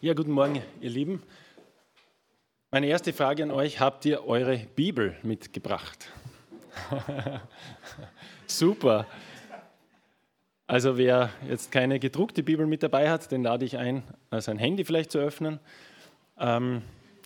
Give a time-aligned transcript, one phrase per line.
[0.00, 1.24] Ja, guten Morgen, ihr Lieben.
[2.70, 6.08] Meine erste Frage an euch, habt ihr eure Bibel mitgebracht?
[8.46, 9.06] Super.
[10.68, 14.84] Also wer jetzt keine gedruckte Bibel mit dabei hat, den lade ich ein, sein Handy
[14.84, 15.58] vielleicht zu öffnen,
[16.38, 16.82] ähm,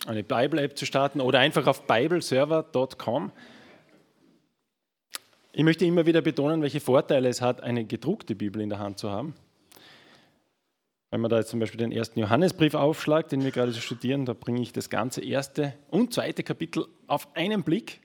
[0.07, 3.31] eine Bible-App zu starten oder einfach auf bibleserver.com.
[5.51, 8.97] Ich möchte immer wieder betonen, welche Vorteile es hat, eine gedruckte Bibel in der Hand
[8.97, 9.35] zu haben.
[11.13, 14.33] Wenn man da jetzt zum Beispiel den ersten Johannesbrief aufschlagt, den wir gerade studieren, da
[14.33, 18.01] bringe ich das ganze erste und zweite Kapitel auf einen Blick.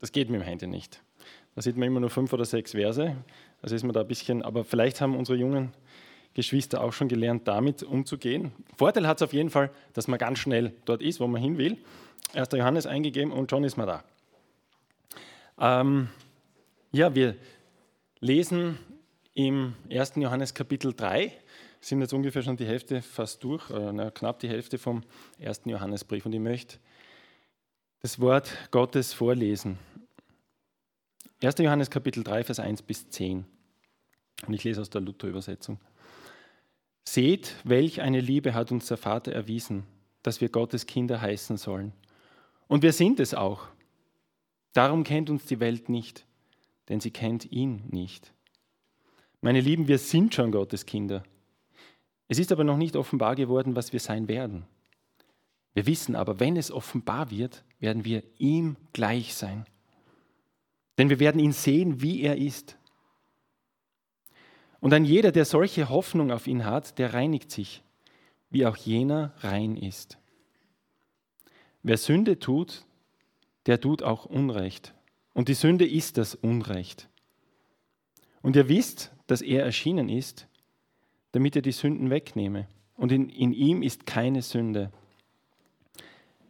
[0.00, 1.02] Das geht mit dem Handy nicht.
[1.54, 3.14] Da sieht man immer nur fünf oder sechs Verse.
[3.60, 5.74] Also ist man da ein bisschen, aber vielleicht haben unsere jungen
[6.32, 8.50] Geschwister auch schon gelernt, damit umzugehen.
[8.78, 11.58] Vorteil hat es auf jeden Fall, dass man ganz schnell dort ist, wo man hin
[11.58, 11.76] will.
[12.32, 14.04] Erster Johannes eingegeben und schon ist man da.
[15.60, 16.08] Ähm,
[16.92, 17.36] ja, wir
[18.20, 18.78] lesen
[19.34, 20.14] im 1.
[20.16, 21.30] Johannes Kapitel 3
[21.86, 25.04] sind jetzt ungefähr schon die Hälfte fast durch, äh, na, knapp die Hälfte vom
[25.38, 26.26] ersten Johannesbrief.
[26.26, 26.78] Und ich möchte
[28.00, 29.78] das Wort Gottes vorlesen.
[31.42, 31.58] 1.
[31.58, 33.44] Johannes Kapitel 3, Vers 1 bis 10.
[34.46, 35.78] Und ich lese aus der Luther-Übersetzung.
[37.04, 39.84] Seht, welch eine Liebe hat uns der Vater erwiesen,
[40.24, 41.92] dass wir Gottes Kinder heißen sollen.
[42.66, 43.68] Und wir sind es auch.
[44.72, 46.26] Darum kennt uns die Welt nicht,
[46.88, 48.32] denn sie kennt ihn nicht.
[49.40, 51.22] Meine Lieben, wir sind schon Gottes Kinder.
[52.28, 54.64] Es ist aber noch nicht offenbar geworden, was wir sein werden.
[55.74, 59.66] Wir wissen aber, wenn es offenbar wird, werden wir ihm gleich sein.
[60.98, 62.78] Denn wir werden ihn sehen, wie er ist.
[64.80, 67.82] Und ein jeder, der solche Hoffnung auf ihn hat, der reinigt sich,
[68.50, 70.18] wie auch jener rein ist.
[71.82, 72.84] Wer Sünde tut,
[73.66, 74.94] der tut auch Unrecht.
[75.34, 77.08] Und die Sünde ist das Unrecht.
[78.42, 80.48] Und ihr wisst, dass er erschienen ist,
[81.32, 82.68] damit er die Sünden wegnehme.
[82.96, 84.90] Und in, in ihm ist keine Sünde.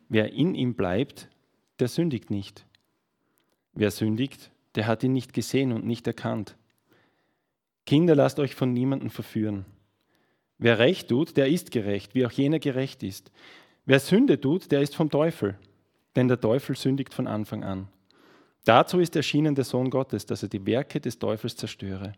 [0.09, 1.29] Wer in ihm bleibt,
[1.81, 2.65] der sündigt nicht.
[3.73, 6.57] Wer sündigt, der hat ihn nicht gesehen und nicht erkannt.
[7.85, 9.65] Kinder, lasst euch von niemandem verführen.
[10.59, 13.31] Wer Recht tut, der ist gerecht, wie auch jener gerecht ist.
[13.85, 15.59] Wer Sünde tut, der ist vom Teufel,
[16.17, 17.89] denn der Teufel sündigt von Anfang an.
[18.65, 22.15] Dazu ist erschienen der Sohn Gottes, dass er die Werke des Teufels zerstöre.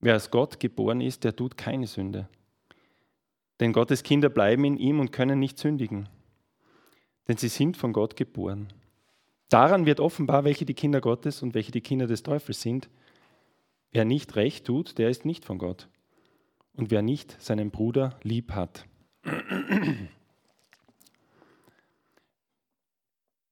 [0.00, 2.28] Wer aus Gott geboren ist, der tut keine Sünde.
[3.60, 6.08] Denn Gottes Kinder bleiben in ihm und können nicht sündigen.
[7.26, 8.72] Denn sie sind von Gott geboren.
[9.48, 12.88] Daran wird offenbar, welche die Kinder Gottes und welche die Kinder des Teufels sind.
[13.90, 15.88] Wer nicht recht tut, der ist nicht von Gott.
[16.74, 18.86] Und wer nicht seinen Bruder lieb hat.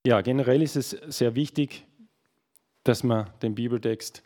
[0.07, 1.85] Ja, generell ist es sehr wichtig,
[2.85, 4.23] dass man den Bibeltext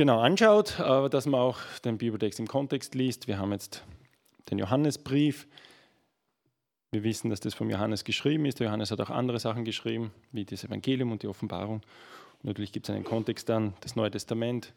[0.00, 3.28] genau anschaut, aber dass man auch den Bibeltext im Kontext liest.
[3.28, 3.84] Wir haben jetzt
[4.50, 5.46] den Johannesbrief.
[6.90, 8.60] Wir wissen, dass das vom Johannes geschrieben ist.
[8.60, 11.82] Der Johannes hat auch andere Sachen geschrieben, wie das Evangelium und die Offenbarung.
[12.38, 14.72] Und natürlich gibt es einen Kontext dann, das Neue Testament,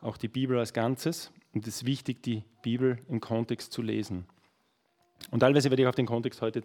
[0.00, 1.32] auch die Bibel als Ganzes.
[1.52, 4.24] Und es ist wichtig, die Bibel im Kontext zu lesen.
[5.30, 6.62] Und teilweise werde ich auf den Kontext heute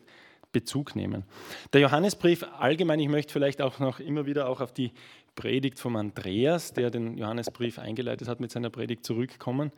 [0.58, 1.24] Bezug nehmen.
[1.72, 4.92] Der Johannesbrief allgemein, ich möchte vielleicht auch noch immer wieder auch auf die
[5.36, 9.72] Predigt von Andreas, der den Johannesbrief eingeleitet hat, mit seiner Predigt zurückkommen.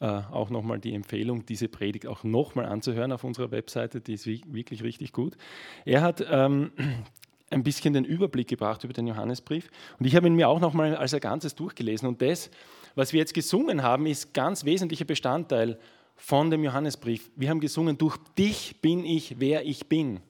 [0.00, 4.26] Äh, auch nochmal die Empfehlung, diese Predigt auch nochmal anzuhören auf unserer Webseite, die ist
[4.26, 5.36] wirklich richtig gut.
[5.84, 6.72] Er hat ähm,
[7.50, 10.96] ein bisschen den Überblick gebracht über den Johannesbrief und ich habe ihn mir auch nochmal
[10.96, 12.50] als ein Ganzes durchgelesen und das,
[12.96, 15.78] was wir jetzt gesungen haben, ist ganz wesentlicher Bestandteil
[16.18, 17.30] von dem Johannesbrief.
[17.34, 20.20] Wir haben gesungen, durch dich bin ich, wer ich bin.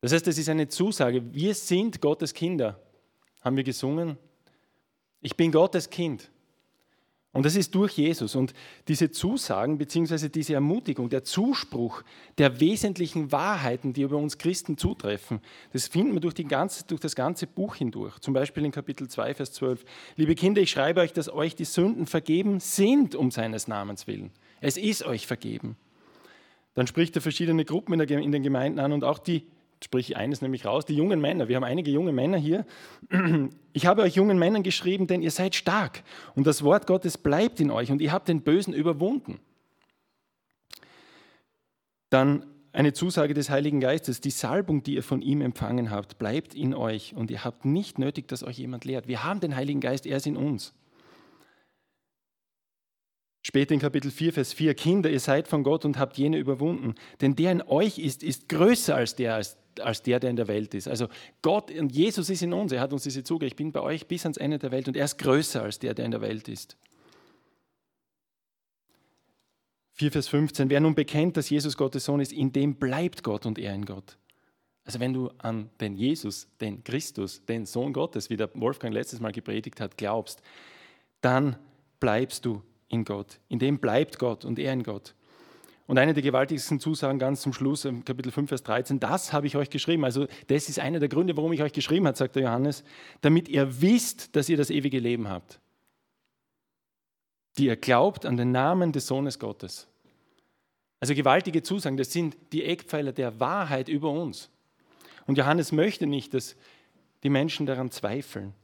[0.00, 2.80] Das heißt, es ist eine Zusage, wir sind Gottes Kinder
[3.40, 4.18] haben wir gesungen.
[5.20, 6.30] Ich bin Gottes Kind.
[7.32, 8.34] Und das ist durch Jesus.
[8.34, 8.54] Und
[8.88, 10.28] diese Zusagen bzw.
[10.28, 12.02] diese Ermutigung, der Zuspruch
[12.38, 15.40] der wesentlichen Wahrheiten, die über uns Christen zutreffen,
[15.72, 18.18] das finden wir durch, ganze, durch, das ganze Buch hindurch.
[18.18, 19.84] Zum Beispiel in Kapitel 2, Vers 12.
[20.16, 24.32] Liebe Kinder, ich schreibe euch, dass euch die Sünden vergeben sind um seines Namens willen.
[24.60, 25.76] Es ist euch vergeben.
[26.74, 29.46] Dann spricht er verschiedene Gruppen in, der, in den Gemeinden an und auch die
[29.82, 31.48] sprich eines nämlich raus, die jungen Männer.
[31.48, 32.66] Wir haben einige junge Männer hier.
[33.72, 36.02] Ich habe euch jungen Männern geschrieben, denn ihr seid stark
[36.34, 39.38] und das Wort Gottes bleibt in euch und ihr habt den Bösen überwunden.
[42.08, 46.54] Dann eine Zusage des Heiligen Geistes, die Salbung, die ihr von ihm empfangen habt, bleibt
[46.54, 49.06] in euch und ihr habt nicht nötig, dass euch jemand lehrt.
[49.06, 50.74] Wir haben den Heiligen Geist, er ist in uns.
[53.42, 56.94] Später in Kapitel 4, Vers 4, Kinder, ihr seid von Gott und habt jene überwunden.
[57.20, 60.48] Denn der in euch ist, ist größer als der, als als der, der in der
[60.48, 60.88] Welt ist.
[60.88, 61.08] Also
[61.42, 62.72] Gott und Jesus ist in uns.
[62.72, 63.46] Er hat uns diese Zuge.
[63.46, 65.94] Ich bin bei euch bis ans Ende der Welt und er ist größer als der,
[65.94, 66.76] der in der Welt ist.
[69.92, 73.44] 4 Vers 15, wer nun bekennt, dass Jesus Gottes Sohn ist, in dem bleibt Gott
[73.44, 74.16] und er in Gott.
[74.84, 79.20] Also wenn du an den Jesus, den Christus, den Sohn Gottes, wie der Wolfgang letztes
[79.20, 80.42] Mal gepredigt hat, glaubst,
[81.20, 81.56] dann
[82.00, 83.38] bleibst du in Gott.
[83.48, 85.14] In dem bleibt Gott und er in Gott.
[85.90, 89.48] Und eine der gewaltigsten Zusagen ganz zum Schluss, im Kapitel 5, Vers 13, das habe
[89.48, 90.04] ich euch geschrieben.
[90.04, 92.84] Also das ist einer der Gründe, warum ich euch geschrieben habe, sagt der Johannes,
[93.22, 95.58] damit ihr wisst, dass ihr das ewige Leben habt.
[97.58, 99.88] Die ihr glaubt an den Namen des Sohnes Gottes.
[101.00, 104.48] Also gewaltige Zusagen, das sind die Eckpfeiler der Wahrheit über uns.
[105.26, 106.54] Und Johannes möchte nicht, dass
[107.24, 108.54] die Menschen daran zweifeln.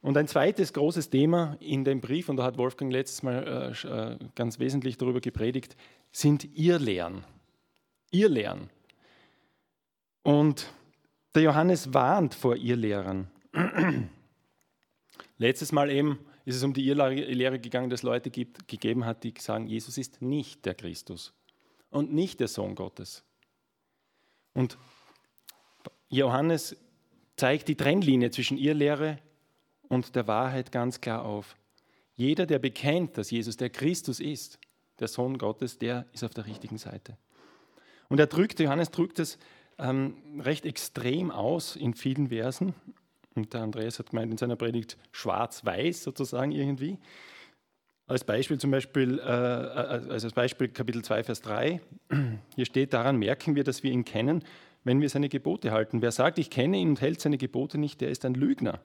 [0.00, 3.88] Und ein zweites großes Thema in dem Brief, und da hat Wolfgang letztes Mal äh,
[3.88, 5.76] äh ganz wesentlich darüber gepredigt,
[6.12, 7.24] sind Irrlehren.
[8.10, 8.70] Irrlehren.
[10.22, 10.72] Und
[11.34, 13.30] der Johannes warnt vor Irrlehrern.
[15.38, 19.22] Letztes Mal eben ist es um die Irrlehre gegangen, dass es Leute gibt, gegeben hat,
[19.24, 21.34] die sagen, Jesus ist nicht der Christus
[21.90, 23.24] und nicht der Sohn Gottes.
[24.54, 24.78] Und
[26.08, 26.76] Johannes
[27.36, 29.18] zeigt die Trennlinie zwischen Irrlehre
[29.88, 31.56] und der Wahrheit ganz klar auf.
[32.14, 34.58] Jeder, der bekennt, dass Jesus der Christus ist,
[34.98, 37.16] der Sohn Gottes, der ist auf der richtigen Seite.
[38.08, 39.38] Und er drückt, Johannes drückt es
[39.78, 42.74] ähm, recht extrem aus in vielen Versen.
[43.34, 46.98] Und der Andreas hat gemeint in seiner Predigt schwarz-weiß sozusagen irgendwie.
[48.06, 51.80] Als Beispiel zum Beispiel, äh, äh also als Beispiel Kapitel 2, Vers 3.
[52.54, 54.44] Hier steht, daran merken wir, dass wir ihn kennen,
[54.84, 56.00] wenn wir seine Gebote halten.
[56.00, 58.80] Wer sagt, ich kenne ihn und hält seine Gebote nicht, der ist ein Lügner.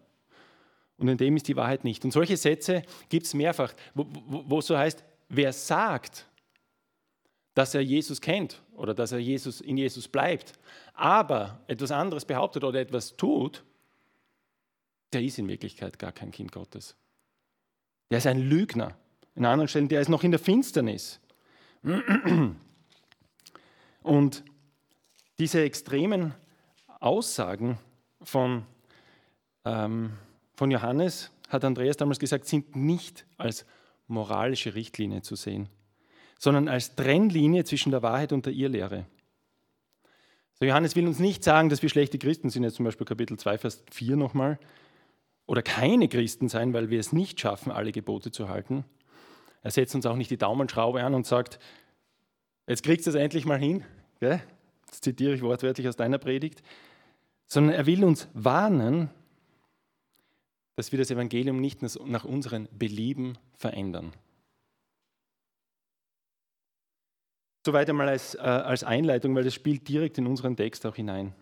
[1.01, 2.05] Und in dem ist die Wahrheit nicht.
[2.05, 6.27] Und solche Sätze gibt es mehrfach, wo, wo, wo so heißt, wer sagt,
[7.55, 10.53] dass er Jesus kennt oder dass er Jesus, in Jesus bleibt,
[10.93, 13.63] aber etwas anderes behauptet oder etwas tut,
[15.11, 16.95] der ist in Wirklichkeit gar kein Kind Gottes.
[18.11, 18.95] Der ist ein Lügner.
[19.33, 21.19] In anderen Stellen, der ist noch in der Finsternis.
[24.03, 24.43] Und
[25.39, 26.35] diese extremen
[26.99, 27.79] Aussagen
[28.21, 28.67] von,
[29.65, 30.13] ähm,
[30.61, 33.65] von Johannes, hat Andreas damals gesagt, sind nicht als
[34.05, 35.69] moralische Richtlinie zu sehen,
[36.37, 39.07] sondern als Trennlinie zwischen der Wahrheit und der Irrlehre.
[40.59, 43.39] So Johannes will uns nicht sagen, dass wir schlechte Christen sind, jetzt zum Beispiel Kapitel
[43.39, 44.59] 2, Vers 4 nochmal,
[45.47, 48.85] oder keine Christen sein, weil wir es nicht schaffen, alle Gebote zu halten.
[49.63, 51.57] Er setzt uns auch nicht die Daumenschraube an und sagt,
[52.67, 53.83] jetzt kriegst du es endlich mal hin.
[54.19, 54.43] Gell?
[54.91, 56.61] Das zitiere ich wortwörtlich aus deiner Predigt.
[57.47, 59.09] Sondern er will uns warnen,
[60.81, 64.13] dass wir das Evangelium nicht nach unseren Belieben verändern.
[67.63, 71.35] Soweit einmal als, äh, als Einleitung, weil das spielt direkt in unseren Text auch hinein.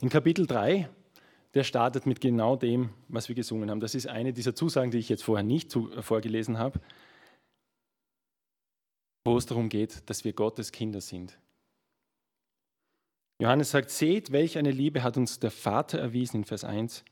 [0.00, 0.88] In Kapitel 3
[1.54, 3.80] der startet mit genau dem, was wir gesungen haben.
[3.80, 6.80] Das ist eine dieser Zusagen, die ich jetzt vorher nicht zu, äh, vorgelesen habe,
[9.24, 11.36] wo es darum geht, dass wir Gottes Kinder sind.
[13.40, 17.04] Johannes sagt, seht, welch eine Liebe hat uns der Vater erwiesen in Vers 1,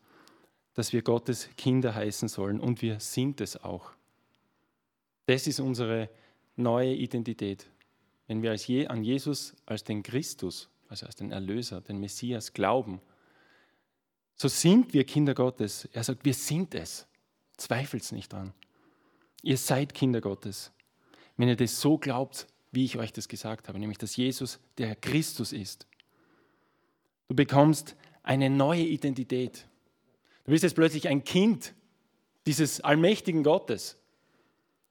[0.74, 3.92] dass wir Gottes Kinder heißen sollen und wir sind es auch.
[5.26, 6.08] Das ist unsere
[6.56, 7.66] neue Identität.
[8.26, 8.52] Wenn wir
[8.90, 13.00] an Jesus als den Christus, also als den Erlöser, den Messias glauben,
[14.34, 15.88] so sind wir Kinder Gottes.
[15.92, 17.06] Er sagt, wir sind es.
[17.56, 18.52] Zweifelt nicht dran.
[19.42, 20.72] Ihr seid Kinder Gottes.
[21.36, 24.96] Wenn ihr das so glaubt, wie ich euch das gesagt habe, nämlich dass Jesus der
[24.96, 25.86] Christus ist.
[27.29, 29.67] Du bekommst eine neue Identität.
[30.44, 31.75] Du bist jetzt plötzlich ein Kind
[32.46, 33.96] dieses allmächtigen Gottes,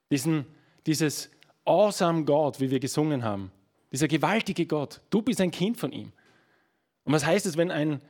[0.10, 0.46] diesen,
[0.86, 1.29] dieses
[1.65, 3.51] awesome Gott, wie wir gesungen haben,
[3.91, 5.01] dieser gewaltige Gott.
[5.10, 6.12] Du bist ein Kind von ihm.
[7.03, 8.01] Und was heißt es, wenn ein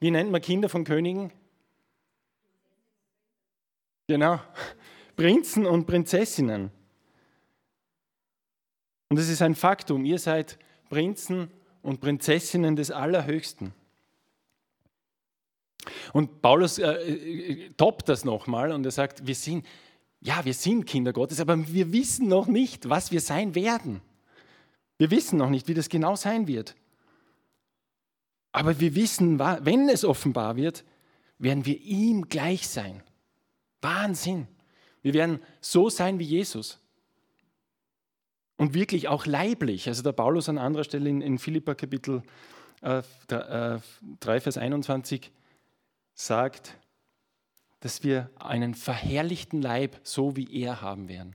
[0.00, 1.30] wie nennt man Kinder von Königen?
[4.08, 4.40] Genau,
[5.16, 6.70] Prinzen und Prinzessinnen.
[9.10, 11.50] Und es ist ein Faktum, ihr seid Prinzen
[11.82, 13.74] und Prinzessinnen des Allerhöchsten.
[16.12, 19.66] Und Paulus äh, äh, toppt das nochmal und er sagt, wir sind,
[20.20, 24.00] ja, wir sind Kinder Gottes, aber wir wissen noch nicht, was wir sein werden.
[24.98, 26.76] Wir wissen noch nicht, wie das genau sein wird.
[28.52, 30.84] Aber wir wissen, wenn es offenbar wird,
[31.38, 33.02] werden wir ihm gleich sein.
[33.80, 34.46] Wahnsinn.
[35.02, 36.78] Wir werden so sein wie Jesus.
[38.56, 39.88] Und wirklich auch leiblich.
[39.88, 42.22] Also der Paulus an anderer Stelle in, in Philippa Kapitel
[42.82, 43.80] äh, 3,
[44.36, 45.30] äh, Vers 21
[46.26, 46.78] sagt,
[47.80, 51.34] dass wir einen verherrlichten Leib so wie er haben werden.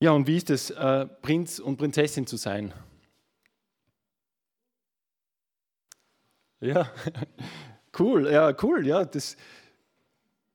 [0.00, 2.74] Ja, und wie ist es, äh, Prinz und Prinzessin zu sein?
[6.60, 6.90] Ja,
[7.98, 9.04] cool, ja, cool, ja.
[9.04, 9.36] Das,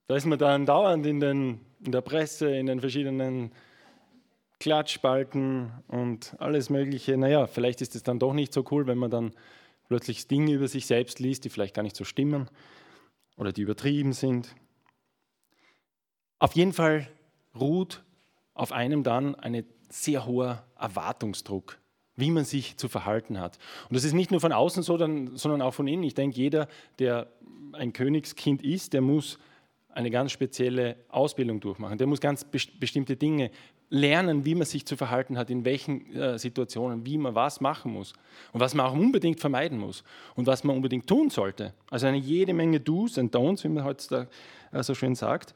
[0.07, 3.51] Da ist man dann dauernd in, den, in der Presse, in den verschiedenen
[4.61, 7.17] Klatschspalten und alles Mögliche.
[7.17, 9.31] Naja, vielleicht ist es dann doch nicht so cool, wenn man dann
[9.87, 12.47] plötzlich Dinge über sich selbst liest, die vielleicht gar nicht so stimmen
[13.37, 14.55] oder die übertrieben sind.
[16.37, 17.07] Auf jeden Fall
[17.59, 18.03] ruht
[18.53, 21.79] auf einem dann ein sehr hoher Erwartungsdruck,
[22.15, 23.57] wie man sich zu verhalten hat.
[23.89, 26.03] Und das ist nicht nur von außen so, sondern auch von innen.
[26.03, 26.67] Ich denke, jeder,
[26.99, 27.31] der
[27.73, 29.39] ein Königskind ist, der muss
[29.89, 31.97] eine ganz spezielle Ausbildung durchmachen.
[31.97, 33.49] Der muss ganz bestimmte Dinge
[33.91, 37.91] lernen, wie man sich zu verhalten hat, in welchen äh, Situationen, wie man was machen
[37.91, 38.13] muss
[38.53, 40.03] und was man auch unbedingt vermeiden muss
[40.35, 41.73] und was man unbedingt tun sollte.
[41.89, 44.29] Also eine jede Menge Do's und Don'ts, wie man heutzutage
[44.71, 45.53] äh, so schön sagt.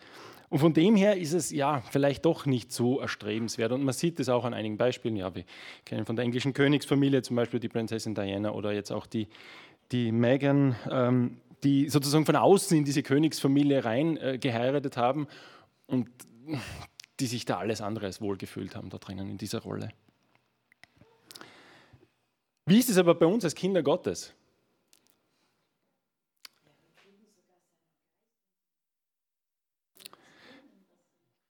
[0.50, 3.72] Und von dem her ist es ja vielleicht doch nicht so erstrebenswert.
[3.72, 5.16] Und man sieht es auch an einigen Beispielen.
[5.16, 5.46] Ja, wir
[5.86, 9.28] kennen von der englischen Königsfamilie zum Beispiel die Prinzessin Diana oder jetzt auch die,
[9.94, 15.28] die Meghan, ähm, die sozusagen von außen in diese Königsfamilie rein äh, geheiratet haben
[15.88, 16.10] und
[17.20, 19.90] die sich da alles andere als wohlgefühlt haben da drinnen in dieser Rolle.
[22.66, 24.34] Wie ist es aber bei uns als Kinder Gottes?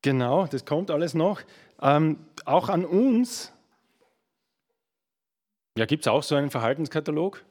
[0.01, 1.41] Genau, das kommt alles noch.
[1.81, 3.51] Ähm, auch an uns
[5.77, 7.43] ja, gibt es auch so einen Verhaltenskatalog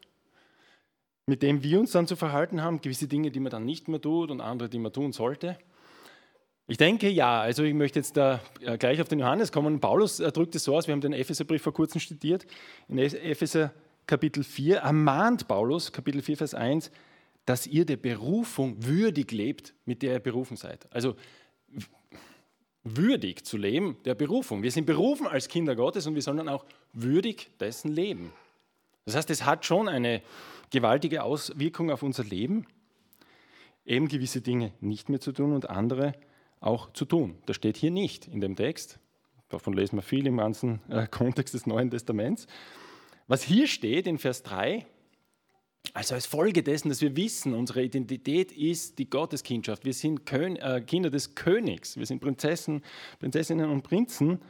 [1.26, 4.00] mit dem wir uns dann zu verhalten haben, gewisse Dinge, die man dann nicht mehr
[4.00, 5.58] tut und andere, die man tun sollte?
[6.66, 9.80] Ich denke ja, also ich möchte jetzt da äh, gleich auf den Johannes kommen.
[9.80, 12.46] Paulus äh, drückt es so aus, wir haben den Epheserbrief vor kurzem studiert.
[12.88, 13.74] In Epheser
[14.06, 16.90] Kapitel 4 ermahnt Paulus, Kapitel 4, Vers 1,
[17.44, 20.90] dass ihr der Berufung würdig lebt, mit der ihr berufen seid.
[20.90, 21.16] Also
[22.82, 24.62] würdig zu leben der Berufung.
[24.62, 28.32] Wir sind berufen als Kinder Gottes und wir sollen dann auch würdig dessen leben.
[29.04, 30.22] Das heißt, es hat schon eine
[30.70, 32.66] gewaltige Auswirkung auf unser Leben,
[33.84, 36.14] eben gewisse Dinge nicht mehr zu tun und andere
[36.64, 37.36] auch zu tun.
[37.46, 38.98] Das steht hier nicht in dem Text.
[39.48, 42.46] Davon lesen wir viel im ganzen äh, Kontext des Neuen Testaments.
[43.26, 44.86] Was hier steht in Vers 3,
[45.92, 49.84] also als Folge dessen, dass wir wissen, unsere Identität ist die Gotteskindschaft.
[49.84, 51.96] Wir sind Kön äh, Kinder des Königs.
[51.96, 52.82] Wir sind Prinzessin,
[53.18, 54.40] Prinzessinnen und Prinzen.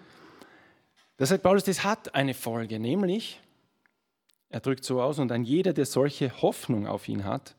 [1.17, 3.41] Da sagt Paulus, das hat eine Folge, nämlich
[4.49, 7.57] er drückt so aus, und ein jeder, der solche Hoffnung auf ihn hat,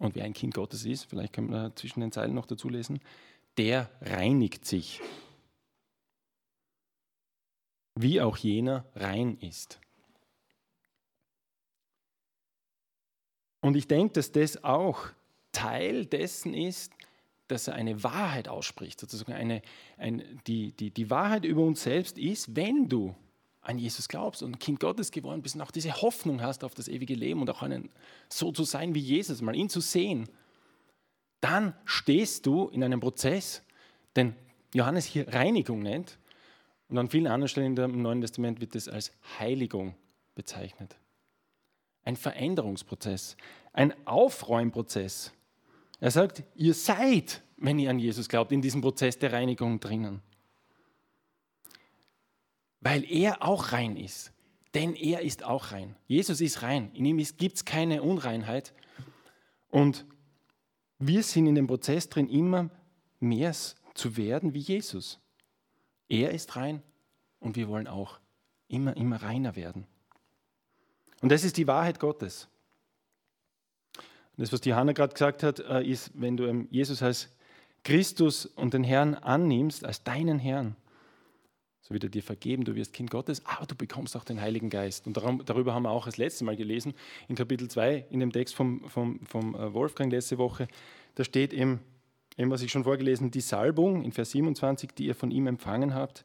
[0.00, 3.00] und wer ein Kind Gottes ist, vielleicht können wir zwischen den Zeilen noch dazu lesen,
[3.58, 5.00] der reinigt sich,
[7.94, 9.78] wie auch jener rein ist.
[13.60, 15.08] Und ich denke, dass das auch
[15.52, 16.94] Teil dessen ist,
[17.46, 19.60] dass er eine Wahrheit ausspricht, sozusagen eine,
[19.98, 23.14] ein, die, die, die Wahrheit über uns selbst ist, wenn du
[23.62, 26.88] an Jesus glaubst und Kind Gottes geworden bist und auch diese Hoffnung hast auf das
[26.88, 27.90] ewige Leben und auch einen,
[28.28, 30.28] so zu sein wie Jesus, mal ihn zu sehen,
[31.40, 33.62] dann stehst du in einem Prozess,
[34.16, 34.34] den
[34.74, 36.18] Johannes hier Reinigung nennt
[36.88, 39.94] und an vielen anderen Stellen im Neuen Testament wird es als Heiligung
[40.34, 40.96] bezeichnet.
[42.02, 43.36] Ein Veränderungsprozess,
[43.72, 45.32] ein Aufräumprozess.
[46.00, 50.22] Er sagt, ihr seid, wenn ihr an Jesus glaubt, in diesem Prozess der Reinigung drinnen
[52.80, 54.32] weil er auch rein ist.
[54.74, 55.96] Denn er ist auch rein.
[56.06, 56.90] Jesus ist rein.
[56.94, 58.72] In ihm gibt es keine Unreinheit.
[59.68, 60.06] Und
[60.98, 62.70] wir sind in dem Prozess drin, immer
[63.18, 63.52] mehr
[63.94, 65.18] zu werden wie Jesus.
[66.08, 66.82] Er ist rein
[67.40, 68.20] und wir wollen auch
[68.68, 69.86] immer, immer reiner werden.
[71.20, 72.48] Und das ist die Wahrheit Gottes.
[74.36, 77.28] Das, was die Hanna gerade gesagt hat, äh, ist, wenn du Jesus als
[77.84, 80.76] Christus und den Herrn annimmst, als deinen Herrn,
[81.82, 84.70] so wird er dir vergeben, du wirst Kind Gottes, aber du bekommst auch den Heiligen
[84.70, 85.06] Geist.
[85.06, 86.94] Und darum, darüber haben wir auch das letzte Mal gelesen,
[87.28, 90.68] in Kapitel 2, in dem Text vom, vom, vom äh, Wolfgang letzte Woche.
[91.14, 91.80] Da steht eben,
[92.36, 95.94] eben, was ich schon vorgelesen, die Salbung in Vers 27, die ihr von ihm empfangen
[95.94, 96.24] habt,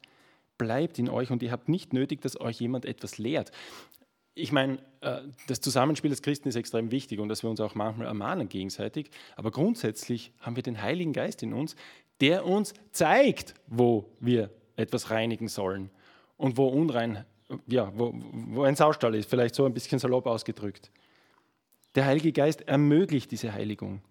[0.58, 3.50] bleibt in euch und ihr habt nicht nötig, dass euch jemand etwas lehrt.
[4.34, 7.74] Ich meine, äh, das Zusammenspiel des Christen ist extrem wichtig und dass wir uns auch
[7.74, 9.10] manchmal ermahnen gegenseitig.
[9.34, 11.76] Aber grundsätzlich haben wir den Heiligen Geist in uns,
[12.20, 15.90] der uns zeigt, wo wir etwas reinigen sollen
[16.36, 17.24] und wo unrein,
[17.66, 20.90] ja, wo, wo ein Saustall ist, vielleicht so ein bisschen salopp ausgedrückt.
[21.94, 24.02] Der Heilige Geist ermöglicht diese Heiligung.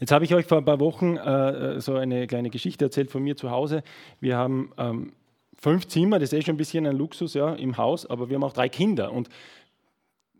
[0.00, 3.22] Jetzt habe ich euch vor ein paar Wochen äh, so eine kleine Geschichte erzählt von
[3.22, 3.82] mir zu Hause.
[4.20, 5.12] Wir haben ähm,
[5.54, 8.36] fünf Zimmer, das ist eh schon ein bisschen ein Luxus ja, im Haus, aber wir
[8.36, 9.28] haben auch drei Kinder und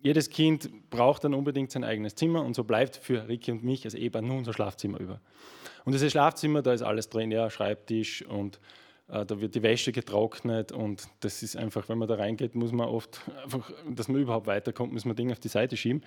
[0.03, 3.85] jedes Kind braucht dann unbedingt sein eigenes Zimmer und so bleibt für Ricky und mich
[3.85, 5.21] als Ehepaar nur unser Schlafzimmer über.
[5.85, 8.61] Und dieses Schlafzimmer, da ist alles drin, ja, Schreibtisch und äh,
[9.08, 12.88] da wird die Wäsche getrocknet und das ist einfach, wenn man da reingeht, muss man
[12.88, 16.02] oft einfach, dass man überhaupt weiterkommt, muss man Dinge auf die Seite schieben.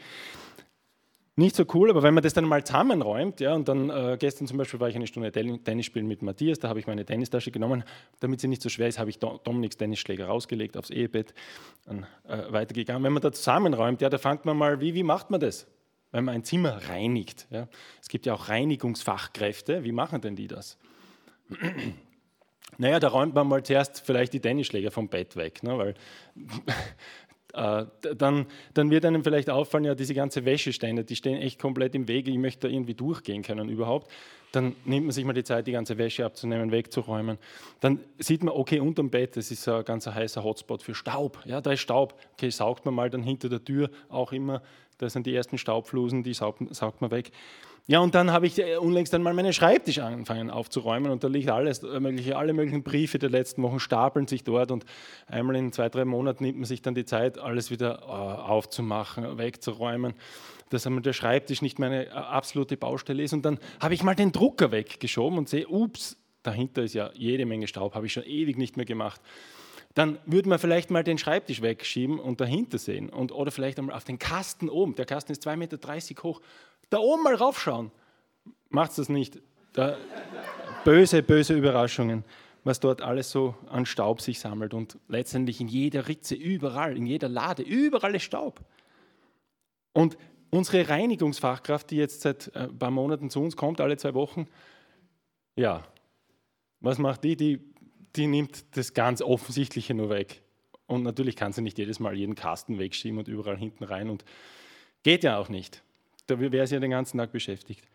[1.38, 4.48] nicht so cool, aber wenn man das dann mal zusammenräumt, ja, und dann äh, gestern
[4.48, 7.52] zum Beispiel war ich eine Stunde Tennis spielen mit Matthias, da habe ich meine Tennistasche
[7.52, 7.86] genommen,
[8.20, 11.34] damit sie nicht so schwer ist, habe ich Dominiks Tennisschläger rausgelegt aufs Ehebett,
[11.86, 13.02] dann äh, weitergegangen.
[13.04, 15.68] Wenn man da zusammenräumt, ja, da fängt man mal, wie, wie macht man das?
[16.12, 17.48] Wenn man ein Zimmer reinigt.
[17.50, 17.70] Ja.
[18.02, 20.78] Es gibt ja auch Reinigungsfachkräfte, wie machen denn die das?
[22.78, 25.94] Naja, da räumt man mal zuerst vielleicht die Tennisschläger vom Bett weg, ne, weil
[27.54, 27.86] äh,
[28.16, 32.08] dann, dann wird einem vielleicht auffallen, ja, diese ganze Wäschestände, die stehen echt komplett im
[32.08, 34.12] Wege, ich möchte da irgendwie durchgehen können überhaupt.
[34.52, 37.38] Dann nimmt man sich mal die Zeit, die ganze Wäsche abzunehmen, wegzuräumen.
[37.80, 41.40] Dann sieht man, okay, unterm Bett, das ist ein ganz heißer Hotspot für Staub.
[41.46, 42.20] Ja, da ist Staub.
[42.34, 44.62] Okay, saugt man mal dann hinter der Tür auch immer,
[44.98, 47.32] da sind die ersten Staubflusen, die saugt, saugt man weg.
[47.90, 51.50] Ja, und dann habe ich äh, unlängst einmal meinen Schreibtisch angefangen aufzuräumen und da liegt
[51.50, 54.86] alles, äh, mögliche, alle möglichen Briefe der letzten Wochen stapeln sich dort und
[55.26, 59.40] einmal in zwei, drei Monaten nimmt man sich dann die Zeit, alles wieder äh, aufzumachen,
[59.40, 60.14] wegzuräumen,
[60.70, 63.34] dass einmal der Schreibtisch nicht meine absolute Baustelle ist.
[63.34, 67.46] Und dann habe ich mal den Drucker weggeschoben und sehe, ups, dahinter ist ja jede
[67.46, 69.22] Menge Staub, habe ich schon ewig nicht mehr gemacht
[69.96, 73.10] dann würde man vielleicht mal den Schreibtisch wegschieben und dahinter sehen.
[73.10, 74.96] Und, oder vielleicht einmal auf den Kasten oben.
[74.96, 76.42] Der Kasten ist 2,30 Meter hoch
[76.90, 77.92] da oben mal raufschauen.
[78.70, 79.40] Macht das nicht.
[79.74, 79.98] Da,
[80.84, 82.24] böse, böse Überraschungen,
[82.64, 87.06] was dort alles so an Staub sich sammelt und letztendlich in jeder Ritze, überall, in
[87.06, 88.60] jeder Lade, überall ist Staub.
[89.94, 90.18] Und
[90.50, 94.48] unsere Reinigungsfachkraft, die jetzt seit ein paar Monaten zu uns kommt, alle zwei Wochen,
[95.56, 95.84] ja,
[96.80, 97.36] was macht die?
[97.36, 97.60] Die,
[98.16, 100.42] die nimmt das ganz Offensichtliche nur weg.
[100.88, 104.26] Und natürlich kann sie nicht jedes Mal jeden Kasten wegschieben und überall hinten rein und
[105.04, 105.84] geht ja auch nicht.
[106.28, 107.88] Da wäre sie ja den ganzen Tag beschäftigt.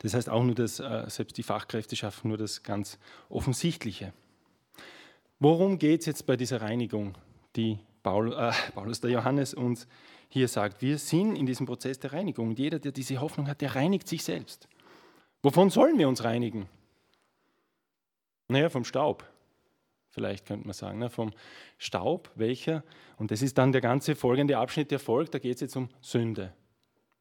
[0.00, 2.98] Das heißt auch nur, dass äh, selbst die Fachkräfte schaffen nur das ganz
[3.28, 4.14] Offensichtliche.
[5.38, 7.14] Worum geht es jetzt bei dieser Reinigung,
[7.56, 9.86] die Paul, äh, Paulus, der Johannes uns
[10.34, 10.82] hier sagt?
[10.82, 12.48] Wir sind in diesem Prozess der Reinigung.
[12.48, 14.68] Und jeder, der diese Hoffnung hat, der reinigt sich selbst.
[15.42, 16.68] Wovon sollen wir uns reinigen?
[18.48, 19.24] Naja, vom Staub.
[20.10, 21.10] Vielleicht könnte man sagen, ne?
[21.10, 21.32] vom
[21.78, 22.84] Staub, welcher,
[23.16, 25.88] und das ist dann der ganze folgende Abschnitt, der folgt, da geht es jetzt um
[26.00, 26.52] Sünde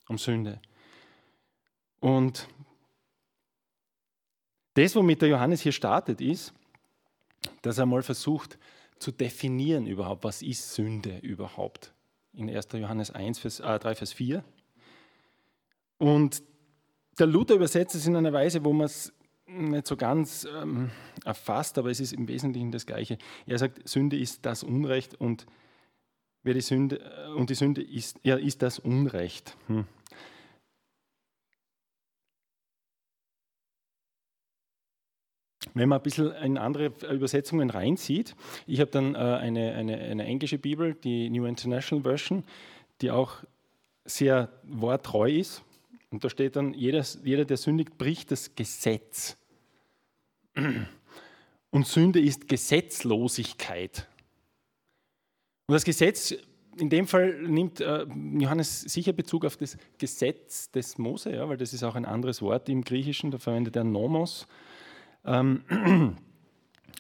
[0.08, 0.60] um Sünde.
[2.00, 2.48] Und
[4.74, 6.54] das, womit der Johannes hier startet, ist,
[7.62, 8.58] dass er mal versucht
[9.00, 11.94] zu definieren überhaupt, was ist Sünde überhaupt.
[12.34, 12.68] In 1.
[12.74, 14.44] Johannes 1, Vers, äh, 3, Vers 4.
[15.98, 16.44] Und
[17.20, 19.14] der Luther übersetzt es in einer Weise, wo man es
[19.46, 20.90] nicht so ganz ähm,
[21.26, 23.18] erfasst, aber es ist im Wesentlichen das Gleiche.
[23.46, 25.46] Er sagt, Sünde ist das Unrecht und
[26.44, 29.56] wer die Sünde, äh, und die Sünde ist, ja, ist das Unrecht.
[29.68, 29.86] Hm.
[35.74, 38.36] Wenn man ein bisschen in andere Übersetzungen reinzieht,
[38.68, 42.44] ich habe dann äh, eine, eine, eine englische Bibel, die New International Version,
[43.02, 43.38] die auch
[44.06, 45.64] sehr worttreu ist.
[46.12, 49.36] Und da steht dann, jeder, jeder, der sündigt, bricht das Gesetz.
[51.72, 54.08] Und Sünde ist Gesetzlosigkeit.
[55.66, 56.36] Und das Gesetz,
[56.78, 58.06] in dem Fall nimmt äh,
[58.38, 62.42] Johannes sicher Bezug auf das Gesetz des Mose, ja, weil das ist auch ein anderes
[62.44, 64.46] Wort im Griechischen, da verwendet er Nomos.
[65.26, 65.64] Ähm,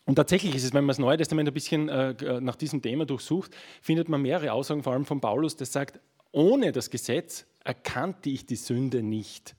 [0.06, 3.06] und tatsächlich ist es, wenn man das Neue Testament ein bisschen äh, nach diesem Thema
[3.06, 6.00] durchsucht, findet man mehrere Aussagen, vor allem von Paulus, der sagt,
[6.32, 9.56] ohne das Gesetz erkannte ich die Sünde nicht.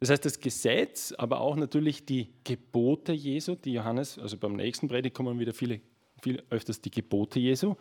[0.00, 4.88] Das heißt, das Gesetz, aber auch natürlich die Gebote Jesu, die Johannes, also beim nächsten
[4.88, 5.80] Predigt kommen wieder viele
[6.24, 7.76] viel öfters die Gebote Jesu.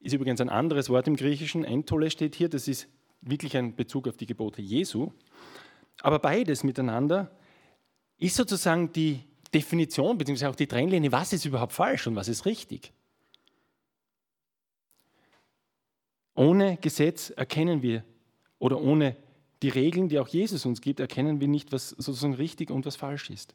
[0.00, 2.88] Ist übrigens ein anderes Wort im Griechischen, Entole steht hier, das ist
[3.22, 5.10] wirklich ein Bezug auf die Gebote Jesu.
[6.02, 7.30] Aber beides miteinander
[8.18, 9.20] ist sozusagen die
[9.52, 10.46] Definition bzw.
[10.46, 12.92] auch die Trennlinie, was ist überhaupt falsch und was ist richtig.
[16.34, 18.04] Ohne Gesetz erkennen wir
[18.58, 19.16] oder ohne
[19.62, 22.96] die Regeln, die auch Jesus uns gibt, erkennen wir nicht, was sozusagen richtig und was
[22.96, 23.54] falsch ist.